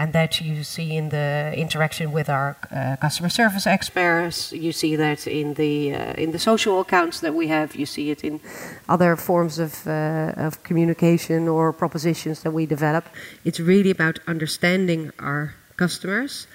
And 0.00 0.12
that 0.12 0.40
you 0.40 0.62
see 0.62 0.96
in 0.96 1.08
the 1.08 1.52
interaction 1.56 2.12
with 2.12 2.28
our 2.28 2.56
uh, 2.70 2.94
customer 3.00 3.28
service 3.28 3.66
experts. 3.66 4.52
You 4.52 4.70
see 4.70 4.94
that 4.94 5.26
in 5.26 5.54
the 5.54 5.92
uh, 5.92 6.12
in 6.12 6.30
the 6.30 6.38
social 6.38 6.78
accounts 6.78 7.18
that 7.18 7.34
we 7.34 7.48
have. 7.48 7.74
You 7.74 7.84
see 7.84 8.10
it 8.10 8.22
in 8.22 8.38
other 8.88 9.16
forms 9.16 9.58
of 9.58 9.84
uh, 9.88 10.46
of 10.46 10.62
communication 10.62 11.48
or 11.48 11.72
propositions 11.72 12.42
that 12.42 12.52
we 12.52 12.64
develop. 12.64 13.04
It's 13.44 13.58
really 13.58 13.90
about 13.90 14.20
understanding 14.28 15.10
our 15.18 15.54
customers, 15.76 16.46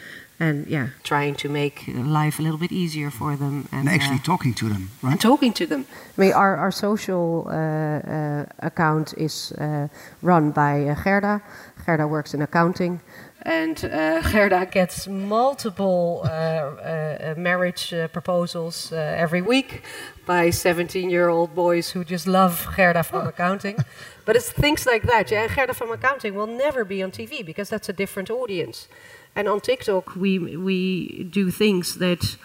and 0.44 0.68
yeah, 0.68 0.88
trying 1.04 1.36
to 1.36 1.50
make 1.50 1.78
life 1.88 2.40
a 2.40 2.44
little 2.44 2.58
bit 2.58 2.72
easier 2.72 3.10
for 3.12 3.36
them. 3.36 3.68
And 3.72 3.88
actually 3.90 4.22
uh, 4.24 4.32
talking 4.32 4.54
to 4.56 4.66
them, 4.70 4.90
and 5.02 5.12
right? 5.12 5.20
talking 5.20 5.54
to 5.54 5.66
them. 5.66 5.86
I 6.18 6.22
mean, 6.22 6.34
our, 6.34 6.58
our 6.58 6.72
social 6.72 7.48
uh, 7.48 7.54
uh, 7.54 8.46
account 8.60 9.14
is 9.18 9.52
uh, 9.54 9.88
run 10.22 10.52
by 10.52 10.74
uh, 10.88 11.04
Gerda. 11.04 11.42
Gerda 11.86 12.08
works 12.08 12.34
in 12.34 12.42
accounting. 12.42 13.02
And 13.46 13.84
uh, 13.84 14.22
Gerda 14.32 14.66
gets 14.72 15.08
multiple 15.08 16.22
uh, 16.24 16.28
uh, 16.28 17.34
marriage 17.38 17.94
uh, 17.94 18.08
proposals 18.08 18.94
uh, 18.94 18.96
every 18.96 19.42
week 19.42 19.82
by 20.26 20.50
17 20.50 21.10
year 21.10 21.28
old 21.28 21.54
boys 21.54 21.92
who 21.92 22.06
just 22.06 22.26
love 22.26 22.68
Gerda 22.78 23.04
from 23.04 23.28
accounting. 23.28 23.78
But 24.26 24.38
it's 24.38 24.50
things 24.50 24.86
like 24.86 25.04
that. 25.04 25.30
Yeah, 25.30 25.44
and 25.44 25.54
Gerda 25.54 25.74
from 25.74 25.92
accounting 25.92 26.36
will 26.36 26.48
never 26.48 26.86
be 26.86 27.04
on 27.04 27.12
TV 27.12 27.46
because 27.46 27.70
that's 27.70 27.90
a 27.90 27.94
different 27.94 28.30
audience. 28.30 28.88
And 29.36 29.48
on 29.48 29.62
TikTok, 29.62 30.16
we, 30.16 30.38
we 30.38 31.24
do 31.24 31.50
things 31.52 31.96
that 31.98 32.38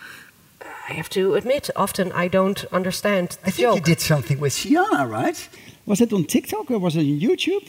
I 0.89 0.93
have 0.95 1.09
to 1.11 1.35
admit, 1.35 1.69
often 1.77 2.13
I 2.13 2.29
don't 2.29 2.65
understand 2.73 3.37
the 3.43 3.49
I 3.49 3.51
think 3.51 3.75
you 3.75 3.81
did 3.83 4.01
something 4.01 4.41
with 4.41 4.53
Sienna, 4.55 5.07
right? 5.07 5.49
Was 5.87 6.01
it 6.01 6.13
on 6.13 6.25
TikTok 6.25 6.71
or 6.71 6.79
was 6.79 6.97
it 6.97 7.01
on 7.01 7.21
YouTube? 7.21 7.67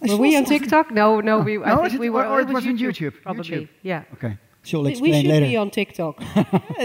Were 0.00 0.16
we 0.16 0.36
on 0.36 0.44
TikTok? 0.46 0.90
No, 0.90 1.20
no, 1.20 1.40
ah. 1.40 1.42
we. 1.42 1.62
I 1.62 1.74
No, 1.74 1.82
think 1.82 1.94
it- 1.94 2.00
we 2.00 2.08
were. 2.08 2.24
or- 2.24 2.38
or 2.38 2.40
it 2.40 2.46
was 2.46 2.54
was 2.54 2.66
on 2.66 2.78
YouTube? 2.78 3.12
Probably, 3.22 3.44
YouTube. 3.44 3.68
yeah. 3.82 4.04
Okay. 4.14 4.38
She'll 4.62 4.82
We- 4.82 4.90
explain 4.90 5.12
we 5.12 5.20
should 5.22 5.30
later. 5.30 5.46
be 5.46 5.56
on 5.56 5.70
TikTok. 5.70 6.22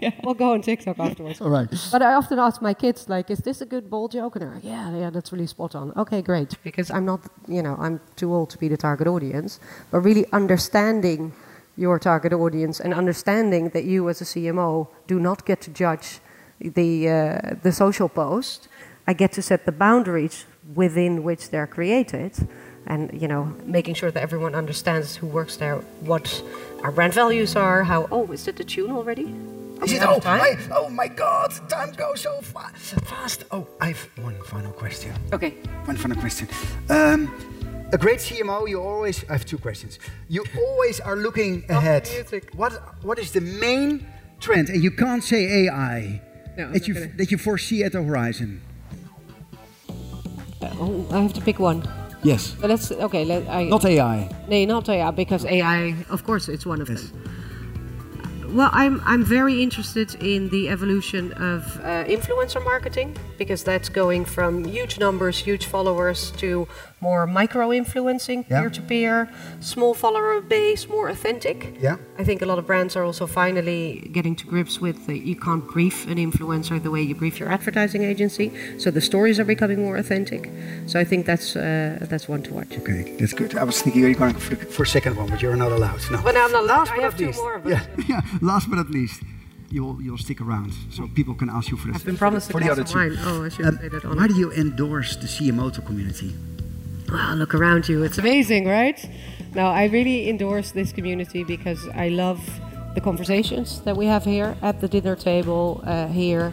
Yeah, 0.00 0.10
We'll 0.22 0.34
go 0.34 0.52
on 0.52 0.60
TikTok 0.62 0.98
afterwards. 0.98 1.40
All 1.40 1.48
right. 1.50 1.68
But 1.92 2.02
I 2.02 2.14
often 2.14 2.38
ask 2.38 2.60
my 2.60 2.74
kids, 2.74 3.08
like, 3.08 3.30
is 3.30 3.38
this 3.38 3.60
a 3.62 3.66
good 3.66 3.88
Bol 3.88 4.08
joke? 4.08 4.36
And 4.36 4.42
they're 4.42 4.54
like, 4.54 4.64
yeah, 4.64 4.94
yeah, 4.96 5.10
that's 5.10 5.32
really 5.32 5.46
spot 5.46 5.74
on. 5.74 5.92
Okay, 5.96 6.20
great. 6.22 6.56
Because 6.62 6.90
I'm 6.90 7.04
not, 7.06 7.20
you 7.48 7.62
know, 7.62 7.76
I'm 7.78 8.00
too 8.16 8.34
old 8.34 8.50
to 8.50 8.58
be 8.58 8.68
the 8.68 8.76
target 8.76 9.06
audience. 9.06 9.60
But 9.90 10.00
really 10.00 10.26
understanding 10.32 11.32
your 11.76 11.98
target 11.98 12.32
audience 12.32 12.80
and 12.80 12.92
understanding 12.94 13.70
that 13.70 13.84
you 13.84 14.08
as 14.08 14.20
a 14.20 14.24
CMO 14.24 14.88
do 15.06 15.18
not 15.18 15.44
get 15.46 15.60
to 15.62 15.70
judge 15.70 16.20
the, 16.60 17.08
uh, 17.08 17.54
the 17.62 17.72
social 17.72 18.08
post. 18.08 18.68
I 19.06 19.12
get 19.14 19.32
to 19.32 19.42
set 19.42 19.64
the 19.64 19.72
boundaries 19.72 20.44
within 20.74 21.22
which 21.22 21.50
they're 21.50 21.66
created. 21.66 22.32
And, 22.86 23.10
you 23.20 23.28
know, 23.28 23.54
making 23.64 23.94
sure 23.94 24.10
that 24.10 24.22
everyone 24.22 24.54
understands 24.54 25.16
who 25.16 25.26
works 25.26 25.56
there, 25.56 25.76
what 26.00 26.42
our 26.82 26.92
brand 26.92 27.14
values 27.14 27.56
are, 27.56 27.82
how, 27.84 28.06
oh, 28.10 28.30
is 28.32 28.44
that 28.44 28.56
the 28.56 28.64
tune 28.64 28.90
already? 28.90 29.34
Is 29.82 29.92
it? 29.92 30.02
out 30.02 30.16
Oh, 30.16 30.20
time? 30.20 30.40
I, 30.40 30.56
oh 30.72 30.88
my 30.88 31.08
God! 31.08 31.52
Time 31.68 31.92
goes 31.92 32.22
so 32.22 32.40
fa- 32.40 32.72
fast. 32.74 33.44
Oh, 33.50 33.66
I've 33.80 34.08
one 34.22 34.36
final 34.44 34.72
question. 34.72 35.12
Okay. 35.32 35.50
One 35.84 35.96
final 35.96 36.16
question. 36.16 36.48
Um, 36.88 37.28
a 37.92 37.98
great 37.98 38.18
CMO, 38.20 38.68
you 38.68 38.80
always. 38.80 39.24
I 39.28 39.32
have 39.32 39.44
two 39.44 39.58
questions. 39.58 39.98
You 40.28 40.44
always 40.56 41.00
are 41.00 41.16
looking 41.16 41.64
ahead. 41.68 42.08
music. 42.14 42.50
What 42.54 42.72
What 43.02 43.18
is 43.18 43.32
the 43.32 43.40
main 43.40 44.06
trend? 44.40 44.68
And 44.68 44.82
you 44.82 44.90
can't 44.90 45.22
say 45.24 45.66
AI. 45.66 46.22
No, 46.56 46.70
that 46.72 46.86
you 46.88 46.94
gonna. 46.94 47.08
that 47.16 47.30
you 47.30 47.36
foresee 47.38 47.82
at 47.84 47.92
the 47.92 48.02
horizon. 48.02 48.62
Oh, 50.62 51.06
I 51.10 51.20
have 51.20 51.34
to 51.34 51.40
pick 51.40 51.58
one. 51.58 51.82
Yes. 52.24 52.56
But 52.60 52.70
let's 52.70 52.90
okay. 52.90 53.24
Let, 53.24 53.48
I, 53.48 53.64
Not 53.64 53.84
AI. 53.84 54.28
no, 54.48 54.64
not 54.64 54.88
AI 54.88 55.10
because 55.10 55.44
AI, 55.44 55.94
of 56.10 56.24
course, 56.24 56.48
it's 56.48 56.64
one 56.66 56.80
of 56.80 56.88
them. 56.88 56.98
Well, 58.54 58.70
I'm 58.72 59.00
I'm 59.04 59.24
very 59.24 59.60
interested 59.62 60.14
in 60.22 60.48
the 60.48 60.68
evolution 60.68 61.32
of 61.32 61.62
uh, 61.80 62.04
influencer 62.04 62.62
marketing 62.64 63.16
because 63.36 63.64
that's 63.64 63.88
going 63.88 64.24
from 64.24 64.64
huge 64.64 64.96
numbers, 65.00 65.38
huge 65.38 65.66
followers 65.66 66.30
to 66.42 66.68
more 67.00 67.26
micro 67.26 67.72
influencing, 67.72 68.44
Yeah. 68.48 68.60
peer 68.60 68.70
to 68.70 68.80
peer, 68.82 69.28
small 69.60 69.92
follower 69.92 70.40
base, 70.40 70.88
more 70.88 71.08
authentic. 71.10 71.76
Yeah. 71.80 71.96
I 72.18 72.24
think 72.24 72.42
a 72.42 72.46
lot 72.46 72.58
of 72.58 72.64
brands 72.66 72.96
are 72.96 73.04
also 73.04 73.26
finally 73.26 74.08
getting 74.12 74.36
to 74.36 74.46
grips 74.46 74.80
with 74.80 75.06
that 75.08 75.18
you 75.26 75.36
can't 75.36 75.66
brief 75.66 76.06
an 76.06 76.16
influencer 76.18 76.80
the 76.82 76.90
way 76.90 77.02
you 77.02 77.14
brief 77.16 77.40
your 77.40 77.50
advertising 77.50 78.04
agency. 78.04 78.52
So 78.78 78.90
the 78.90 79.00
stories 79.00 79.38
are 79.40 79.44
becoming 79.44 79.80
more 79.82 79.96
authentic. 79.98 80.48
So 80.86 81.00
I 81.00 81.04
think 81.04 81.26
that's 81.26 81.56
uh, 81.56 81.98
that's 82.10 82.28
one 82.28 82.42
to 82.44 82.54
watch. 82.54 82.72
Okay, 82.78 83.02
that's 83.18 83.34
good. 83.34 83.56
I 83.56 83.64
was 83.64 83.82
thinking 83.82 84.02
you're 84.02 84.14
going 84.14 84.34
for, 84.34 84.54
for 84.76 84.84
a 84.84 84.86
second 84.86 85.16
one, 85.16 85.28
but 85.28 85.42
you're 85.42 85.56
not 85.56 85.72
allowed. 85.72 86.00
No. 86.10 86.22
But 86.22 86.36
I'm 86.36 86.52
not 86.52 86.64
Last 86.64 86.92
I 86.92 87.00
have 87.02 87.16
two 87.16 87.32
more. 87.32 87.60
Yeah, 87.66 87.82
yeah. 88.08 88.20
Last 88.44 88.68
but 88.68 88.76
not 88.76 88.90
least, 88.90 89.22
you'll 89.70 89.96
you'll 90.04 90.18
stick 90.26 90.40
around, 90.40 90.70
so 90.90 91.08
people 91.14 91.34
can 91.34 91.48
ask 91.48 91.70
you 91.70 91.76
for 91.76 91.88
This. 91.88 91.96
I've 91.96 92.04
been 92.04 92.16
promised 92.24 92.50
a 92.50 92.52
for 92.52 92.60
the 92.60 92.70
other 92.70 92.82
of 92.82 92.88
two. 92.88 92.98
wine. 92.98 93.16
Oh, 93.28 93.44
I 93.44 93.48
should 93.48 93.66
Um, 93.66 93.78
say 93.78 93.88
that 93.88 94.04
on. 94.04 94.16
why 94.18 94.26
do 94.28 94.34
you 94.42 94.52
endorse 94.52 95.16
the 95.16 95.26
CMO 95.34 95.70
community? 95.90 96.30
Wow, 97.10 97.34
look 97.34 97.54
around 97.54 97.88
you. 97.88 98.02
It's 98.02 98.18
amazing, 98.18 98.66
right? 98.66 98.98
Now, 99.54 99.68
I 99.68 99.84
really 99.86 100.28
endorse 100.28 100.72
this 100.72 100.92
community 100.92 101.44
because 101.44 101.80
I 101.94 102.08
love 102.08 102.40
the 102.94 103.00
conversations 103.00 103.80
that 103.86 103.96
we 103.96 104.06
have 104.06 104.24
here 104.24 104.56
at 104.62 104.80
the 104.80 104.88
dinner 104.88 105.16
table 105.16 105.80
uh, 105.86 106.08
here. 106.08 106.52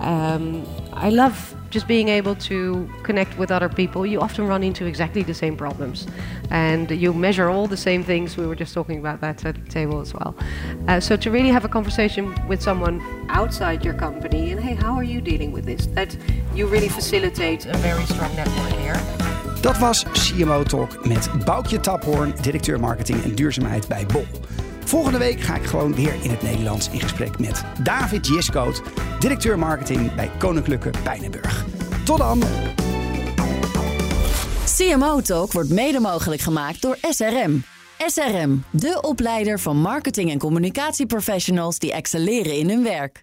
Um, 0.00 0.64
I 0.92 1.10
love 1.10 1.54
just 1.74 1.88
being 1.88 2.08
able 2.08 2.36
to 2.36 2.88
connect 3.02 3.36
with 3.36 3.50
other 3.50 3.68
people. 3.68 4.06
You 4.06 4.20
often 4.20 4.46
run 4.46 4.62
into 4.62 4.86
exactly 4.86 5.24
the 5.24 5.34
same 5.34 5.56
problems, 5.56 6.06
and 6.50 6.88
you 6.90 7.12
measure 7.12 7.50
all 7.50 7.66
the 7.66 7.76
same 7.76 8.04
things. 8.04 8.36
We 8.36 8.46
were 8.46 8.54
just 8.54 8.72
talking 8.72 8.98
about 9.00 9.20
that 9.20 9.44
at 9.44 9.56
the 9.56 9.70
table 9.70 10.00
as 10.00 10.14
well. 10.14 10.34
Uh, 10.88 11.00
so 11.00 11.16
to 11.16 11.30
really 11.30 11.50
have 11.50 11.64
a 11.64 11.68
conversation 11.68 12.32
with 12.48 12.62
someone 12.62 13.02
outside 13.28 13.84
your 13.84 13.94
company, 13.94 14.52
and 14.52 14.60
hey, 14.60 14.74
how 14.74 14.94
are 14.94 15.08
you 15.14 15.20
dealing 15.20 15.50
with 15.52 15.64
this? 15.64 15.86
That 15.86 16.16
you 16.54 16.68
really 16.68 16.88
facilitate 16.88 17.66
a 17.66 17.76
very 17.78 18.04
strong 18.04 18.34
network 18.36 18.72
here. 18.80 19.00
Dat 19.60 19.78
was 19.78 20.04
CMO 20.12 20.62
Talk 20.62 21.06
met 21.06 21.30
Boukje 21.44 21.80
Taphoorn, 21.80 22.34
directeur 22.42 22.80
marketing 22.80 23.22
en 23.22 23.34
duurzaamheid 23.34 23.88
bij 23.88 24.06
Bol. 24.06 24.26
Volgende 24.84 25.18
week 25.18 25.40
ga 25.40 25.54
ik 25.54 25.64
gewoon 25.64 25.94
weer 25.94 26.14
in 26.22 26.30
het 26.30 26.42
Nederlands 26.42 26.90
in 26.90 27.00
gesprek 27.00 27.38
met 27.38 27.64
David 27.82 28.26
Jeskoot, 28.26 28.82
directeur 29.18 29.58
marketing 29.58 30.14
bij 30.14 30.30
Koninklijke 30.38 30.90
Pijnenburg. 31.02 31.64
Tot 32.04 32.18
dan! 32.18 32.42
CMO 34.76 35.20
Talk 35.20 35.52
wordt 35.52 35.70
mede 35.70 36.00
mogelijk 36.00 36.40
gemaakt 36.40 36.82
door 36.82 36.98
SRM. 37.00 37.62
SRM, 38.06 38.64
de 38.70 38.98
opleider 39.00 39.60
van 39.60 39.76
marketing- 39.76 40.30
en 40.30 40.38
communicatieprofessionals 40.38 41.78
die 41.78 41.92
excelleren 41.92 42.56
in 42.58 42.68
hun 42.68 42.82
werk. 42.82 43.22